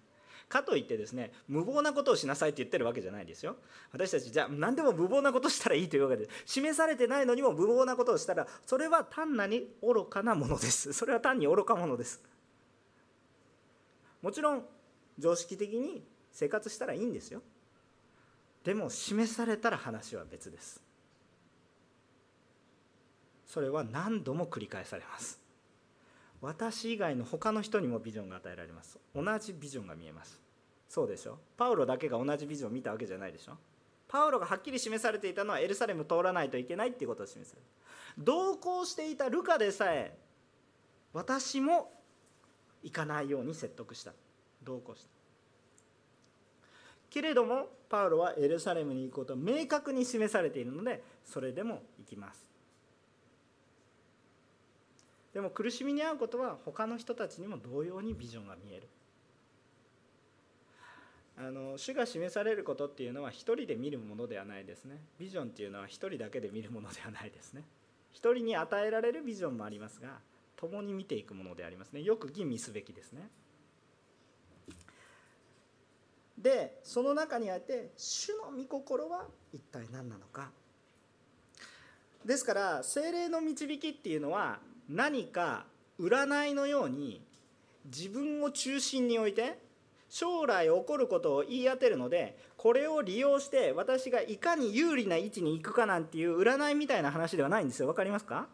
[0.48, 3.58] かといってですね無謀なことをしなさいって言ってるわけじゃないですよ。
[3.92, 10.94] 私たちじゃあ何でも無謀なことしたらいいというわけで示されてないのにも無謀なことをしたらそれは単なに愚かなものです。
[10.94, 12.24] それは単に愚か者です。
[14.22, 14.66] もちろん
[15.18, 17.42] 常識的に生活したらいいんですよ。
[18.64, 20.82] でも示されたら話は別です。
[23.46, 25.39] それは何度も繰り返されます。
[26.42, 28.98] 私以外の他の人にもビジョンが与えられます。
[29.14, 30.40] 同じビジョンが見えます。
[30.88, 31.38] そうでしょ？
[31.58, 33.58] パウロだけが同じビジョンを見たわけじゃないでしょ？
[34.08, 37.68] パウロがはっきり示されていたのはエルサレム通らないといけないっていうことを示される。
[38.18, 40.18] 同行していたルカでさえ
[41.14, 41.92] 私も
[42.82, 44.14] 行かないように説得した。
[44.64, 45.10] 同行した。
[47.10, 52.49] けれどもパウロはエルサレムに行くことを明確に示されているのでそれでも行きます。
[55.34, 58.88] でも苦しみに遭うことは他の人たちにも同様にビジョンが見える。
[61.38, 64.98] あの主が示されることっていうのは一人で見るものではないですね。
[65.18, 67.64] ビジョンっていうのは一人だけで見るものではないですね。
[68.12, 70.20] 一人に与えられるビジョンもありますが
[70.58, 72.02] 共に見ていくものでありますね。
[72.02, 73.30] よく吟味すべきですね。
[76.38, 80.52] でその中にあって主の御心は一体何なのか。
[82.26, 85.66] ですから精霊の導きっていうのは何か
[86.00, 87.22] 占いのように
[87.86, 89.60] 自分を中心に置いて
[90.10, 97.88] 将来起こることを言い当てるのでこれを利用して私がいかに有利な位置に行くかなんていう占いみたいな話ではないんですよ。
[97.88, 98.48] 分かりますか？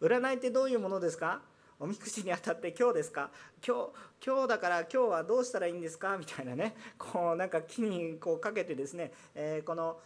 [0.00, 1.42] 占いってどういうものですか？
[1.82, 3.30] おみくじに当たって今日ですか？
[3.66, 3.90] 今日
[4.22, 6.18] 今日だから今日はどうしたらいいんですか？
[6.18, 6.76] みたいなね。
[6.98, 9.96] こうなんか木にこうかけてですね、えー、この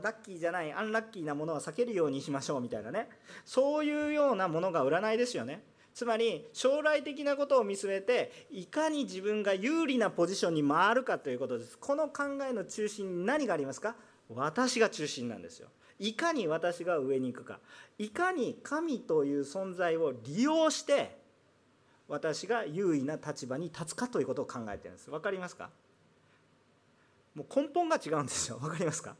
[0.00, 3.08] ラッキーじゃないアンラッキーなものは避けるようにしましょうみたいなね。
[3.44, 5.64] そういうようなものが占いですよね。
[5.92, 11.76] つまり将来的なことを見据えていかに自分が有利なポジションに回るかということです。
[11.78, 13.96] この考えの中心に何がありますか？
[14.28, 15.68] 私が中心なんですよ。
[16.02, 17.60] いかに私が上に行くか。
[17.96, 21.16] いかに神という存在を利用して
[22.08, 25.10] 私が優位な立場に立つかということを考えてるんです。
[25.10, 25.70] 分かりますか？
[27.36, 28.58] もう根本が違うんですよ。
[28.58, 29.14] 分かりますか？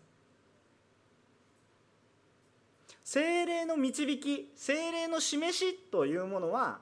[3.04, 6.80] 精霊の導き精霊の示しというものは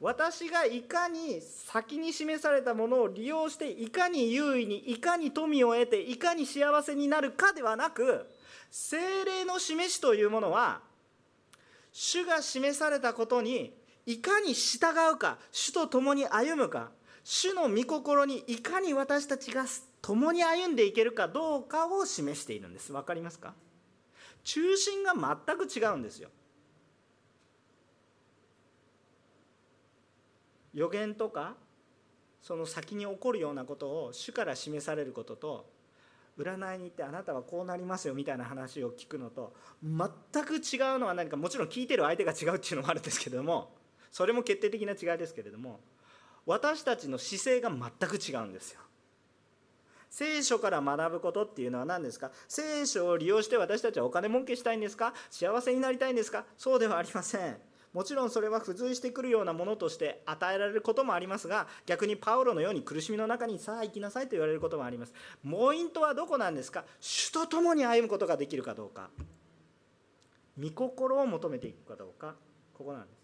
[0.00, 8.28] 私がいかに先に示されたものを利用していかに優位にいかに富を得ていかに幸せになるかではなく
[8.70, 10.80] 精霊の示しというものは
[11.92, 13.74] 主が示されたことに
[14.06, 16.90] いかに従うか主と共に歩むか
[17.24, 19.66] 主の御心にいかに私たちが
[20.00, 22.92] 共に歩んでいけるかどうかを示しているんです。
[22.92, 23.52] 分かりますか？
[24.44, 26.30] 中心が全く違うんですよ。
[30.72, 31.54] 予言とか
[32.40, 35.66] その先に起こるようなことを主から示されることと
[36.38, 43.72] 占いに行ってあなたはこうなりますよみたいな話を聞くのと全く違うのは何かもちろん聞いてる相手が違うっていうのもあるんですけども
[44.12, 45.80] それも決定的な違いですけれども
[46.46, 48.80] 私たちの姿勢が全く違うんですよ。
[50.10, 52.30] 聖書から学ぶことっていうのは何ですか？
[52.48, 55.12] 聖書を利用して私たちはお金儲けしたいんですか？
[55.28, 56.46] 幸せになりたいんですか？
[56.56, 57.58] そうではありません。
[57.98, 65.12] もちろんそれは付随してくるようなものとして与えられることもありますが逆にパウロのように苦しみの中にさあ生きなさいと言われることもあります。
[65.42, 66.84] ポイントはどこなんですか？
[67.00, 69.10] 主と共に歩むことができるかどうか。
[70.62, 72.36] 御心を求めていくかどうか。
[72.72, 73.18] ここなんです。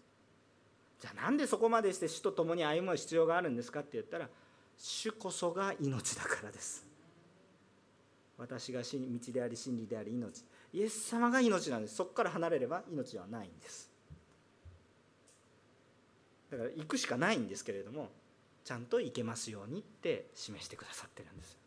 [1.03, 4.27] じゃあなんでそこまでして主と共に歩む必要があるんですかって言ったら
[4.77, 6.85] 主こそが命だからです。
[8.37, 8.87] 私が道
[9.31, 10.43] であり真理であり命。
[10.73, 11.95] イエス様が命なんです。
[11.95, 13.94] そこから離れれば命はないんです。
[16.57, 18.09] だから行くしかないんですけれども
[18.63, 21.57] ちゃんと行けますようにって示してくださってるんです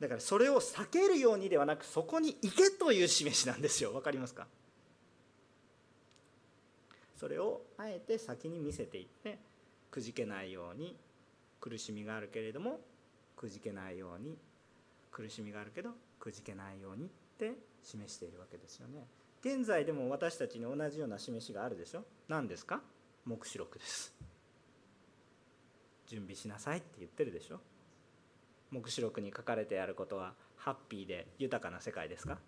[0.00, 3.90] だからそれを避けるようにではなくそこに行けという示しなんですよ。
[3.90, 4.46] 分かりますか？
[7.16, 9.40] それをあえて先に見せていって
[9.90, 10.96] くじけないように
[11.60, 12.78] 苦しみがあるけれども
[13.34, 14.38] くじけないように
[15.10, 19.04] 苦しみがあるけどくじけないようにって示しているわけですよね。
[19.40, 22.04] 現在でも私たちに同じような示しがあるでしょ？
[22.28, 22.82] 何ですか？
[23.28, 24.14] 黙示録です。
[26.06, 27.60] 準備しなさいって言ってるでしょ？
[28.70, 32.38] 黙示録に書かれてあることはハッピーで豊かな世界ですか？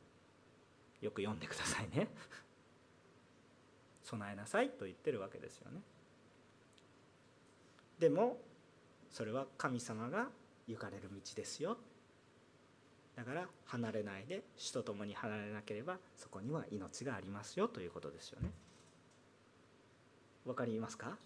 [1.02, 2.08] よく読んでくださいね。
[4.04, 5.80] 備えなさいと言ってるわけですよね。
[7.98, 8.38] でも
[9.10, 10.28] それは神様が
[10.66, 11.76] 行かれる道ですよ。
[13.16, 18.50] だから離れないで主と共に離れなければそこには命がありますよということですよね。
[20.50, 21.16] 分かりますか？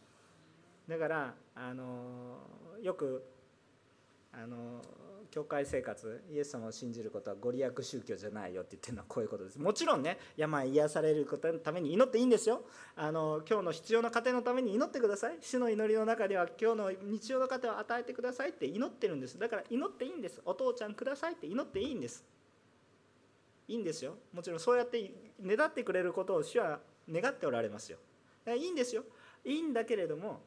[0.89, 2.39] だからあの
[2.83, 3.25] よく
[4.33, 4.83] あの
[5.31, 9.59] 教会生活イエス様を信じることはご利益宗教じゃないよって言ってるのはこういうことです。
[9.59, 12.63] もちろんね病癒されることのために祈っていいんですよ。
[12.97, 15.39] あの今日の必要な家庭のために祈ってください。
[15.41, 19.39] 主の祈りの中では今日の日常の糧を与えてくださいって祈ってるんです。
[19.39, 20.43] だから祈っていいんです。
[20.45, 22.23] お父ちゃんくださいって祈っていいんです。
[23.67, 24.17] いいんですよ。
[24.33, 25.11] もちろんそうやって
[25.41, 27.99] ねだってくれることを主は願っておられますよ。
[28.53, 29.05] いいんですよ。
[29.45, 30.41] いいんだけれども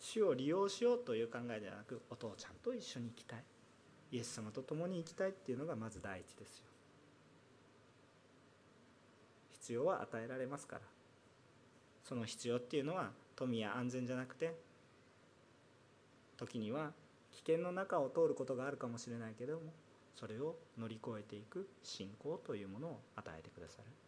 [0.00, 3.44] 主を利用しようという考えではなくお父ちゃんと一緒に生きたい。
[4.10, 6.66] イエス様と共に生きたいっていうのがまず第一ですよ。
[9.50, 10.82] 必要は与えられますから。
[12.08, 14.54] その必要っていうのは富や安全じゃなくて
[16.38, 16.92] 時には
[17.32, 19.74] 危険の中を通ることがあるかもしれないけれども
[20.16, 24.07] それを乗り越えていく信仰というものを与えてくださる。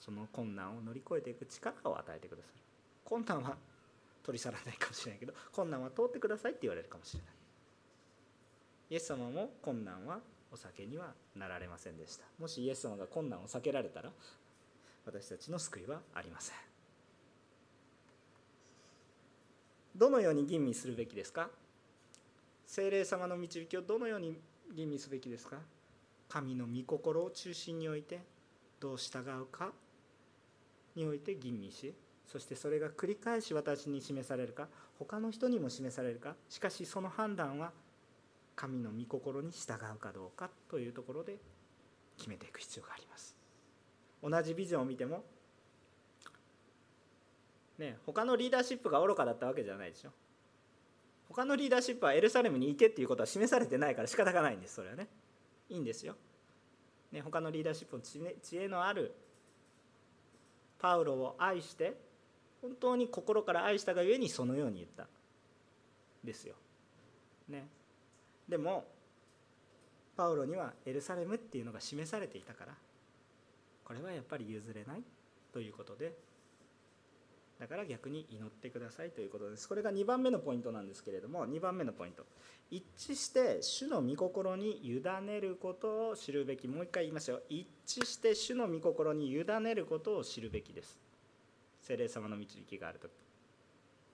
[0.00, 2.62] その困難を乗り越えていく力を与えてくださる
[3.04, 3.56] 困難は
[4.24, 7.28] 取り去らないかもしれないけど困難は通ってくださいって言われるかもしれない。
[8.90, 10.18] イエス様も困難は
[10.52, 12.24] お酒にはなられませんでした。
[12.38, 14.10] もしイエス様が困難を避けられたら
[15.06, 16.56] 私たちの救いはありません。
[19.94, 21.50] どのように吟味するべきですか？
[22.66, 24.36] 精霊様の導きをどのように
[24.74, 25.56] 吟味すべきですか？
[26.28, 28.20] 神の御心を中心に置いて
[28.80, 29.72] どう従うか？
[31.00, 31.94] において吟味し
[32.26, 37.72] そしてそれが繰り返し私に示されるか他の人にも示されるかしかしその判断は
[38.54, 41.36] 神の御心に従うかどうかというところで
[42.18, 43.34] 決めていく必要があります。
[44.22, 45.24] 同じビジョンを見ても
[47.78, 50.10] ね他のリーダーシップが愚かだったわけじゃないでしょ。
[51.30, 55.08] 他のリーダーシップはエルサレムに行けっていうことは示されてないから仕方がないんですそれはね。
[55.70, 56.16] いいんですよ、
[57.12, 59.14] ね、他のリーダーシップの知恵のある
[60.80, 61.94] パウロを愛して
[62.62, 65.06] 本当に心から愛したがゆえにそのように言った
[66.22, 66.54] ですよ。
[67.48, 67.66] ね。
[68.48, 68.84] でも
[70.16, 72.74] パウロにはエルサレムっていうのが示されていたから
[73.84, 75.02] これはやっぱり譲れない
[75.52, 76.14] ということで
[77.60, 79.68] だから逆に祈ってくださいということです。
[79.68, 82.24] これが2番目のポイントなんですけれども2番目のポイント。
[82.70, 86.66] 一致して主の御心に委ねることを知るべき。
[86.68, 90.98] もう一回言いますよ一致して主の御心に委ねることを知るべきです。
[91.82, 93.08] 精霊様の導きがあると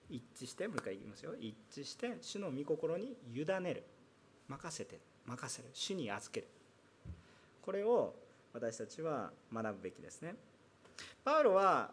[0.09, 1.33] 一致してもう一回言いますよ。
[1.39, 3.83] 一致して主の御心に委ねる。
[4.49, 5.69] 任せて任せる。
[5.73, 6.47] 主に預ける。
[7.61, 8.13] これを
[8.53, 10.35] 私たちは学ぶべきですね。
[11.23, 11.91] パウロは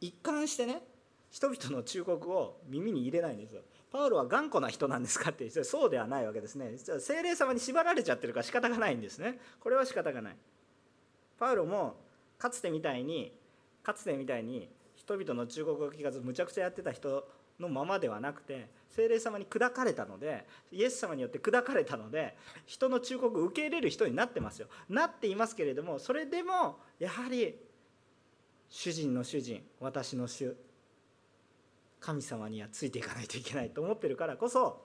[0.00, 0.82] 一貫してね
[1.30, 3.62] 人々の忠告を耳に入れないんですよ。
[3.92, 6.70] パウロは頑固な人なんですかってそうではないわけですね。
[6.72, 9.38] 実は精霊様に縛られちゃってるから仕方がないんですね。
[9.60, 10.36] これは仕方がない。
[11.38, 11.96] パウロも
[12.38, 13.32] かつてみたいに
[13.82, 17.28] かつてみたいに人々の忠告を聞かずむちゃくちゃやってた人
[17.60, 22.36] のままではなくて精霊様に砕かれたのでイエス様によって砕かれたので
[22.66, 24.68] 人の忠告を受け入れる人になってますよ。
[24.88, 27.54] なっていますけれどもそれでもやはり
[28.68, 30.56] 主人の主人私の主
[32.00, 34.84] 神様にはついていかないといけないと思ってるからこそ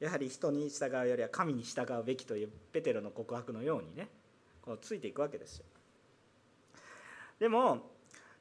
[0.00, 4.08] やはり人に従うよりは神に従うべきというペテロの告白のようにね
[4.62, 5.64] こうついていくわけですよ。
[7.38, 7.90] でも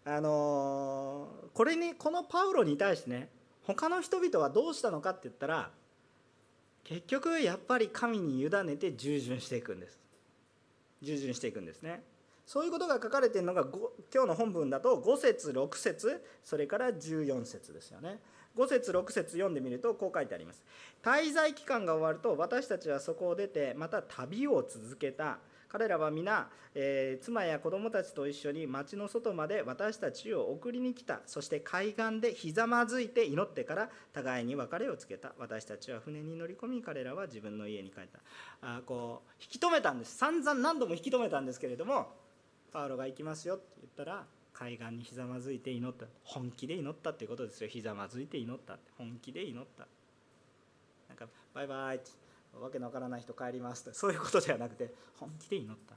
[0.08, 3.30] あの、これにこのパウロに対してね
[3.64, 5.72] 他の人々はどうしたのかって言ったら
[6.84, 10.00] 結局やっぱり神に委ねて従順していくんです。
[11.02, 12.04] 従順していくんですね。
[12.46, 13.66] そういうことが書かれているのが
[14.14, 18.20] 今日の本文だと5節6節それから14節ですよね。
[18.56, 20.64] 5節6節読んでみるとこう書いてあります。
[21.04, 25.40] 滞在期間が終わると私たちはそこを出てまた旅を続けた。
[25.68, 31.20] 彼らは皆、えー、妻や子供たちと一緒に町の外まで私たちを送りに来た。
[31.26, 35.34] そして海岸でひざまずいて祈ってから互いに別れをつけた。
[35.38, 38.20] 私たちは船に乗り込み彼らは自分の家に帰った。
[38.62, 40.16] あこう引き止めたんです。
[40.16, 42.25] 散々何度も引き止めたんですけれども
[42.76, 46.08] パウロが行きますよって言ったら海岸にひざまずいて祈った。
[46.26, 47.70] 本気で祈ったっていうことですよ。
[47.70, 48.92] ひざまずいて祈ったって。
[48.98, 49.88] 本気で祈った。
[51.08, 52.12] なんかバイバイって
[52.62, 53.98] わけのわからない人帰りますって。
[53.98, 55.96] そういうことではなくて本気で祈った。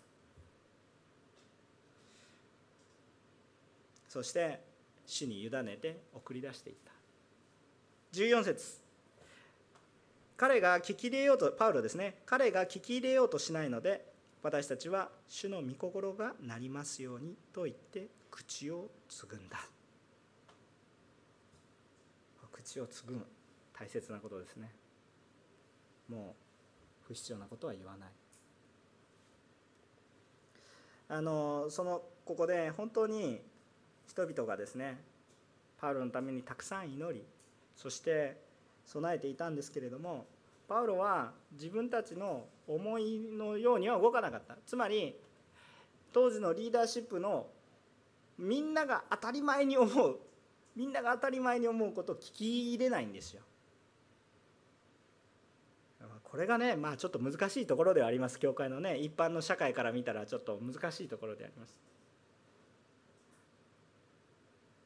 [4.09, 4.63] そして
[5.05, 6.93] 主に委ねて送り出していった。
[8.17, 8.79] 14節。
[10.37, 12.23] 彼が聞き入れようとパウロですね。
[12.25, 14.08] 彼が聞き入れようとしないので
[14.43, 19.59] 私たちは主の御心がなりますようにと言って口をつぐんだ。
[22.53, 23.27] 口をつぐむ。
[23.73, 24.71] 大切なことですね。
[26.09, 26.35] も
[27.05, 28.09] う不必要なことは言わない。
[31.11, 33.41] あのそのここで本当に
[34.07, 34.99] 人々がですね
[35.81, 37.25] パウロのためにたくさん祈り
[37.77, 38.37] そして
[38.85, 40.27] 備えていたんですけれども
[40.69, 44.57] パウロは自分たちの思いのようには動かなかった。
[44.67, 45.17] つまり
[46.13, 47.47] 当時のリーダーシップの
[48.39, 50.19] みんなが当たり前に思う。
[50.77, 53.43] みんなが当たり前に思うことを聞き入れないんですよ。
[56.23, 58.39] これがねまあちょっと難しいところではあります。
[58.39, 61.81] 教会のね一般の社会から見たらちょっと難しいところであります。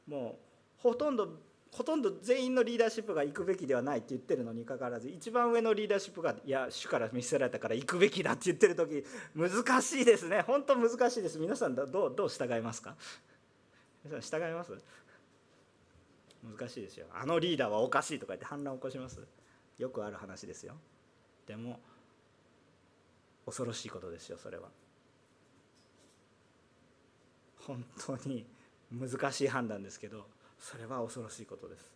[0.07, 0.39] も
[0.79, 1.29] うほとんど
[1.73, 9.03] ほとんど全員のリーダーシップが行くべきではないって言ってるのにかかわらず一番上のリーダーシップがいや主から見せられたから行くべきだって言ってる時
[9.35, 10.43] 難しいですね。
[10.43, 11.39] 本当難しいです。
[11.39, 12.95] 皆さんどうどう従いますか？
[14.05, 14.73] 皆さん従います？
[16.45, 17.07] 難しいですよ。
[17.15, 19.21] あのリーダーはおかしいとか言って反乱を起こします？
[19.79, 20.75] よくある話ですよ。
[21.47, 21.81] でも
[23.47, 24.69] 恐ろしいことですよそれは。
[27.67, 28.45] 本当に
[28.93, 30.27] 難しい判断ですけど
[30.63, 31.93] それは恐ろしいことです。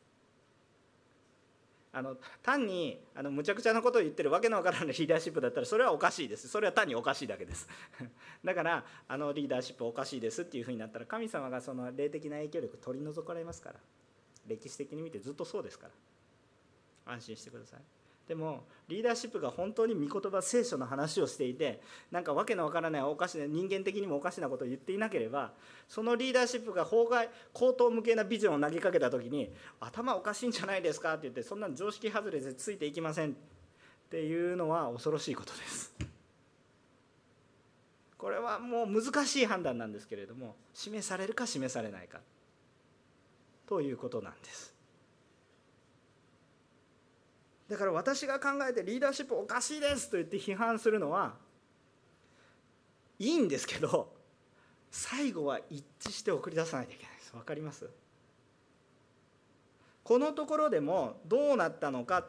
[1.93, 6.49] あの単にあのむちゃくちゃなことを言ってるわけのわからないリーダーシップだったらそれはおかしいです。
[6.49, 7.69] それは単におかしいだけです。
[8.45, 13.81] だからあのリーダーシップおかしいですっていうふうになったら神様がその霊的な影響力取り除かれますから。
[14.47, 17.13] 歴史的に見てずっとそうですから。
[17.13, 17.81] 安心してください。
[18.29, 25.53] でもリーダーシップが本当に御言葉聖書の話をしていてなんかわけのわからないおかしな人間的にもおかしなことを言っていなければ
[25.89, 33.37] そのリーダーシップが法外口頭無形なビジョンを投げかけた時に頭おかしいんじゃないですかって言ってそんな常識外れでついていきません。
[34.07, 35.93] っていうのは恐ろしいことです。
[38.17, 42.21] これはもう難しい判断なんですけれども示されるか示されないか。
[43.67, 44.76] ということなんです。
[47.69, 51.35] だから私が考えてリーダーシップおかしいですと言って批判するのは
[53.19, 54.15] いいんですけど
[54.91, 57.33] 最後は一致して送り出さないといけないです。
[57.33, 57.89] 分かります？
[60.05, 62.27] このところでもどうなったのか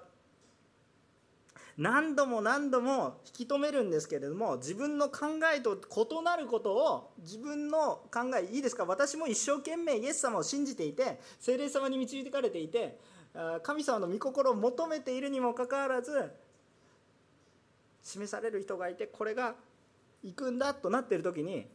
[1.78, 8.86] 何度も何度も引き止めるんですけれども自分の考えと異なることを自分の考えいいですか？
[8.86, 12.98] 私も一生懸命イエス様を信じていて精霊様に導かれていて
[13.64, 16.32] 神様の御心を求めているにもかかわらず
[18.02, 19.56] 示される人がいてこれが
[20.24, 21.68] 行くんだとなっている時に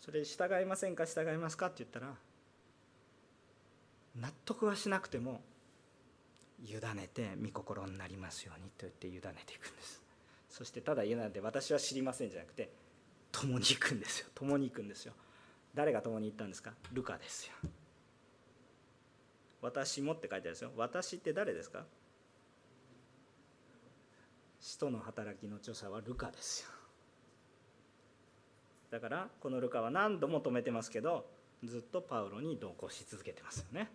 [0.00, 2.14] それ従いませんか従いますかって言ったら
[4.16, 5.40] 納得はしなくても
[6.62, 10.02] 委ねて御心になりますようにと言って委ねていくんです。
[10.50, 12.70] そしてただ委ねて私は知りませんじゃなくて
[13.32, 14.26] 共に行くんですよ。
[14.34, 15.14] 共に行くんですよ。
[15.74, 16.72] 誰が共に行ったんですか？
[16.92, 17.70] ルカですよ。
[19.62, 20.70] 私もって書いてあるんですよ。
[20.76, 21.84] 私って誰ですか？
[24.60, 26.68] 使徒の働きの著者はルカですよ。
[28.90, 31.24] だからこのルカは何度も止めてますけど
[31.64, 33.90] ずっとパウロに同行し続けてますよね。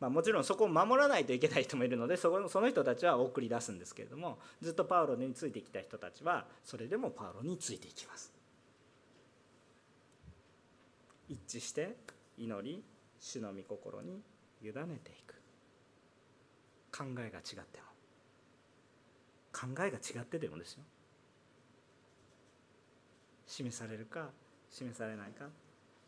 [0.00, 8.33] まあ、もちろんそこを守らないといけない人もいるのでそこその人たちは送り出すんですけれどもずっとパウロについてきた人たちはそれでもパウロについていきます。
[11.28, 11.96] 一致して
[12.36, 12.84] 祈り
[13.18, 14.22] 主の御心に
[14.62, 14.72] 委ね
[15.02, 15.34] ていく。
[16.96, 17.86] 考えが違っても。
[19.52, 20.82] 考えが違ってでもですよ。
[23.46, 24.30] 示されるか
[24.70, 25.46] 示されないか。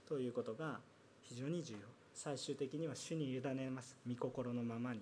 [0.08, 0.80] ということが
[1.22, 1.78] 非常に重要。
[2.12, 3.96] 最終的には主に委ねます。
[4.08, 5.00] 御心のままに。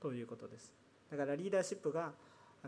[0.00, 0.72] ということです。
[1.10, 2.12] だからリーダーシップが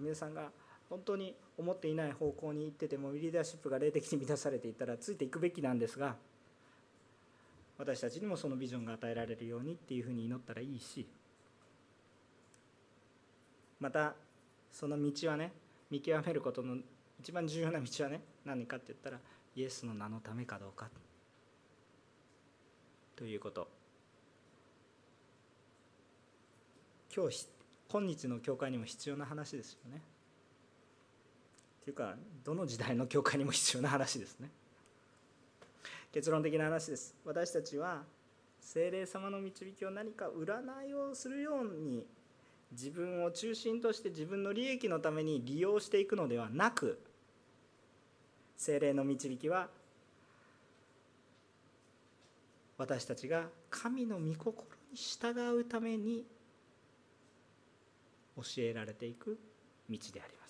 [0.01, 0.51] 皆さんが
[0.93, 6.17] 本当に思っていない方向に行っててもリーダーシップが霊的に満たされていたらついていくべきなんですが
[7.79, 11.09] 私たちにもそのビジョンが与えられるようにっていうふうに祈ったらいいし
[13.81, 14.13] また
[14.71, 15.53] その道はね
[15.91, 16.77] 見極めることの
[17.19, 19.19] 一番重要な道はね何かって言ったら
[19.57, 20.91] イエスの名のためかどうか
[23.17, 23.67] ということ。
[27.15, 27.47] 今日
[27.91, 30.03] 今日の教会にも必要な話ですよね。
[31.83, 32.15] っていうか
[32.45, 34.51] どの時代の教会にも必要な話ですね。
[36.13, 37.17] 結論的な話です。
[37.25, 38.05] 私たちは
[38.61, 42.07] 精霊様の導きを何か占いをするように
[42.71, 47.01] 自分を中心として自分の利益のために利用していくのではなく
[48.57, 49.69] 精霊の導きは
[52.79, 56.25] 私たちが神の御心に従うために
[58.37, 59.39] 教えられていく
[59.91, 60.42] 道であります。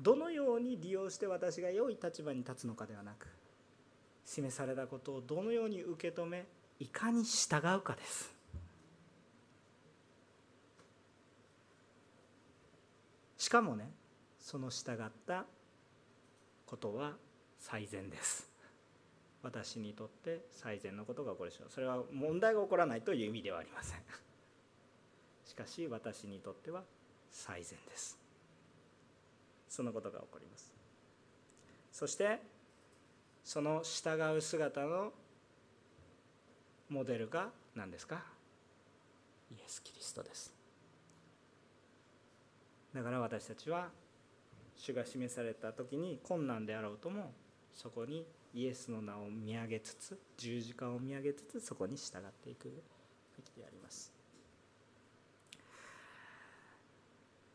[0.00, 3.28] どのように利用して私が良い立場に立つのかではなく
[4.24, 6.46] 示されたことをどのように受け止め
[6.78, 8.34] いかに従うかです。
[13.38, 13.90] しかもね
[14.38, 15.46] その従った
[16.66, 17.12] ことは
[17.58, 18.50] 最善です。
[19.42, 21.70] 私にとって最善のことが起こるでしょう。
[21.70, 24.00] それは問題が起こらないという意味ではありません。
[25.44, 26.82] しかし私にとっては
[27.30, 28.25] 最善です。
[29.76, 30.72] そのことが起こります。
[31.92, 32.40] そして
[33.44, 35.12] その従う姿の
[36.88, 38.22] モデルが何ですか？
[39.50, 40.54] イエス・キリストです。
[42.94, 43.90] だから私たちは
[44.76, 47.32] 主が示された時に困難であろうとも
[47.74, 48.24] そこに
[48.54, 52.72] イエスの名を見上げつつ十字架を見上げつつそこに従っていく
[53.36, 54.10] べきであります。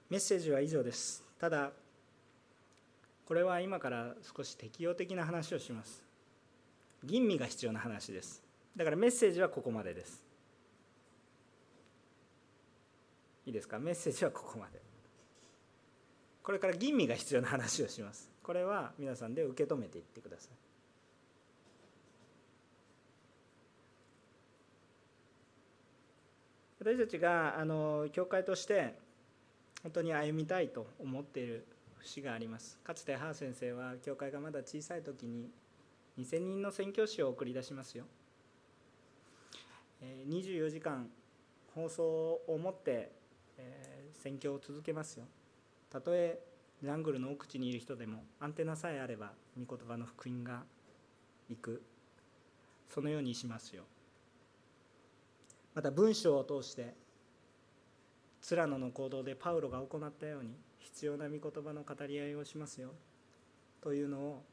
[0.08, 1.24] メッセージは以上です。
[1.40, 1.72] ただ
[3.32, 6.04] これは今から少し適用的な話をします。
[7.02, 8.44] 吟味が必要な話です。
[8.76, 10.22] だからメッセージはここまでです。
[13.46, 13.80] いいですか？
[13.80, 14.82] メッセージはここまで。
[16.44, 18.30] これから吟味が必要な話をします。
[18.44, 20.52] これは皆さんで受け止めていってください。
[26.82, 28.94] 私たちがあの教会として
[29.84, 31.66] 本当に歩みたいと思っている
[32.04, 32.78] 節があります。
[32.84, 35.50] かつてハー先生は教会がまだ小さい時に
[36.18, 38.06] 2000人の宣教師を送り出しますよ。
[40.02, 41.10] 24時間
[41.76, 43.12] 放送をもって
[44.14, 45.26] 宣教を続けますよ。
[45.90, 46.40] たとえ
[46.82, 50.64] ジャングルの奥地にいる人でもアンテナさえあれば御言葉の福音が
[51.50, 51.84] 行く。
[52.90, 53.84] そのようにしますよ。
[55.74, 56.94] また文章を通して
[58.42, 62.90] ツラノの行動でパウロが行ったように必要な御言葉の語り合いをしますよ。
[63.82, 64.44] というのを、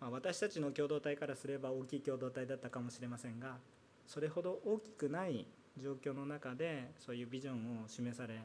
[0.00, 3.58] まあ、私たちの共同体からすれば大きい共同体だったかもしれませんが
[4.06, 5.46] それほど大きくない
[5.78, 8.40] 状況の中でそういうビジョンを示され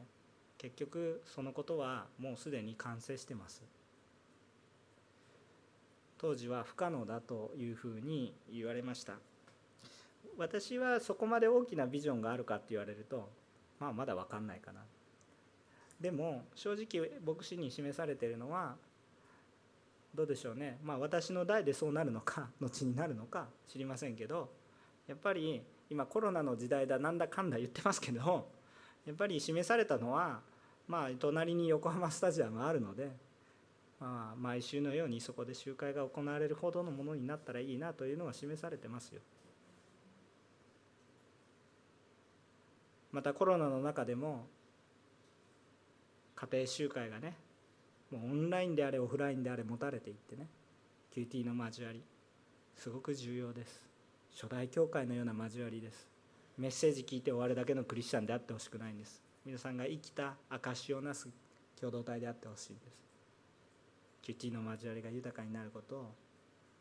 [0.58, 3.62] 結局そのことはもうすでに完成してます。
[6.18, 9.14] 当時は不可能だというふうに言われました。
[10.36, 13.30] 私はそこまで大きなビジョンがあるかって言われると、
[13.78, 14.82] まあ、まだ分かんないかな。
[16.00, 18.76] でも正直牧師に示されているのは
[20.14, 24.50] どうでしょうねまあ私の代でそうなるのか 後になるのか知りませんけど
[25.06, 28.48] やっぱり今コロナの時代だなんだかんだ言ってますけど
[29.04, 30.40] やっぱり示されたのは
[30.86, 33.12] まあ隣に横浜スタジアムあるので、
[34.00, 39.20] まあ、毎週のようにそこで集会が行われるほどのものになったらいいなというのは示されてますよ。
[43.12, 44.46] またコロナの中でも
[46.40, 47.36] 家庭集会がね
[48.10, 50.46] もうオンラインであれオフラインであれ持たれていってね
[51.14, 52.02] QT の交わり
[52.76, 53.82] すごく重要です。
[54.34, 56.08] 初代教会のような交わりです。
[56.56, 59.22] メッセージ聞いて終わるだけのクリスチャンであってほしくないんです。
[59.44, 61.28] 皆さんが生きた証しをなす
[61.78, 62.96] 共同体であってほしいんです。
[64.22, 66.14] QT の交わりが豊かになることを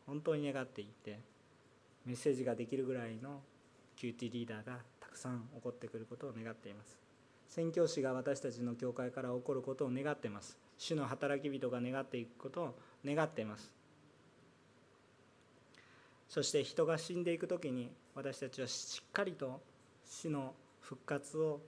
[0.06, 1.20] 本当に願っていて
[2.06, 3.42] メッセージができるぐらいの
[3.98, 7.09] QT リーダーがたくさん起こってくることを願っています。
[7.50, 10.58] 宣教師が私たちの教会から起こることを願ってます。
[10.78, 13.74] 主の働き人が願っていくことを願っています。
[16.30, 19.60] そして人が死んでいく時に私たちはしっかりと
[20.06, 21.60] 死の復活を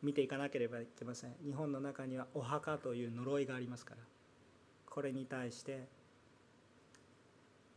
[0.00, 1.34] 見ていかなければいけません。
[1.44, 4.02] 日本の中にはお墓という呪いがありますから。
[4.86, 5.88] これに対して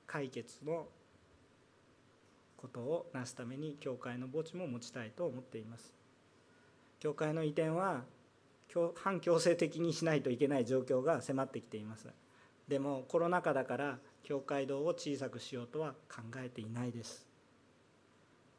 [0.06, 0.88] 解決の
[2.58, 6.03] ことをなすために教会の墓地も持ちたいと思っています。
[7.04, 8.06] 教会の移転は
[8.96, 12.08] 反強制的にしないといけない状況が迫ってきています。
[12.70, 17.28] でもコロナ禍だから教会堂を小さくしようとは考えていないです。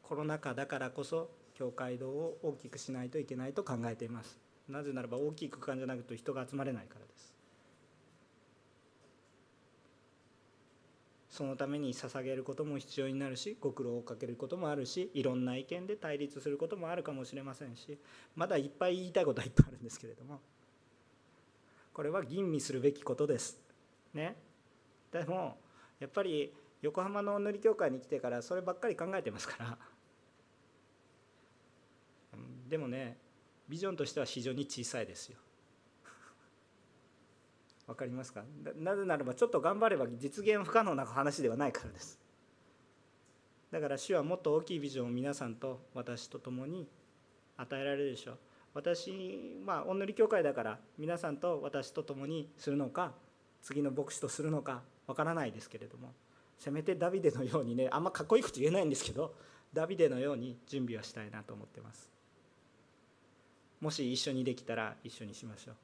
[0.03, 4.39] コロナ禍だからこそ教会堂を大きくしないといけないと考えています。
[4.69, 7.34] なぜならば大きい空間じゃなくて人が集まれないからです。
[11.35, 17.99] そのために捧げることも必要になるしご苦労をかけることもあるしいろんな意見で対立することもあるかもしれませんし
[18.37, 20.39] まだいっぱい言いたいことはいっぱいあるんですけれども
[21.91, 23.57] これは吟味するべきことです。
[24.13, 24.35] ね。
[25.13, 25.57] でも
[25.99, 29.77] やっぱり横浜の塗り教会に来てからそればっかり考えてますから。
[32.67, 33.17] でもね
[33.69, 35.37] ビジョンとしては非常に小さいですよ。
[37.87, 38.43] わかりますか？
[38.77, 42.19] なぜならばちょっと頑張れば実現不可能な話ではないからです。
[43.71, 46.87] だから主はもっと大きいビジョンを皆さんと私と共に
[47.57, 48.37] 与えられるでしょう。
[48.73, 53.13] 私まあお塗り教会だから皆さんと私と共にするのか
[53.61, 56.13] 次の牧師とするのかわからないですけれども。
[56.57, 59.35] せめてダビデのようにねあんまかっこいいこと言えないんですけど
[59.73, 62.09] ダビデのように準備はしたいなと思ってます。
[63.81, 65.75] もし一緒にできたら一緒にしましょう。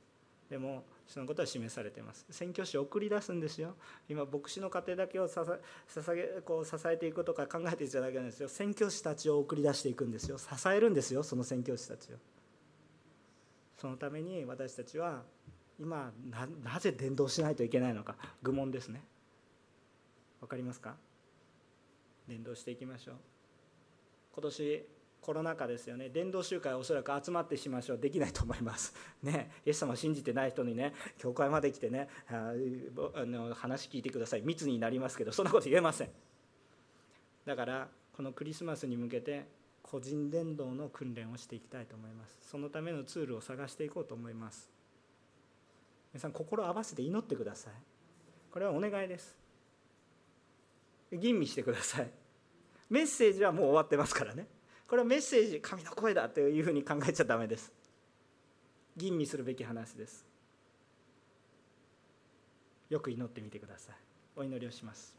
[0.50, 2.26] でもそのことは示されています。
[2.30, 3.76] 宣教師を送り出すんですよ。
[4.08, 8.48] 今牧師の家庭だけをささげこう支えていくとか考えていただけなんですよ。
[8.48, 10.38] 宣教師たちを送り出していくんですよ。
[10.38, 12.16] 支えるんですよその宣教師たちを。
[13.78, 15.24] そのために私たちは
[15.78, 16.14] 今
[16.64, 18.16] なぜ伝道しないといけないのか。
[18.42, 19.04] 愚問ですね。
[20.40, 20.96] 分かりますか？
[22.28, 23.16] 伝道していきましょう。
[24.34, 24.86] 今年
[25.22, 26.10] コロナ禍ですよね。
[26.10, 28.00] 伝道集会おそらく集まってしましょう。
[28.00, 28.94] できないと思います。
[29.22, 29.52] ね。
[29.66, 34.42] イエス様を信じてない人にね教会まで来てねあの話聞いてください。
[34.42, 36.10] 密になりますけどそんなこと言えません。
[37.46, 39.46] だからこのクリスマスに向けて
[39.84, 42.40] 個人伝道の訓練をしていきたいと思います。
[42.42, 44.72] そのためのツールを探していこうと思います。
[46.14, 47.74] 皆さん心を合わせて祈ってください。
[48.52, 49.38] これはお願いです。
[51.12, 52.10] 吟味してください。
[52.90, 54.48] メッセージはもう終わってますからね。
[54.92, 57.72] これはメッセージ神の声だというふうに考えちゃダメです。
[58.98, 60.26] 吟味するべき話です。
[62.90, 63.96] よく祈ってみてください。
[64.36, 65.16] お祈りをします。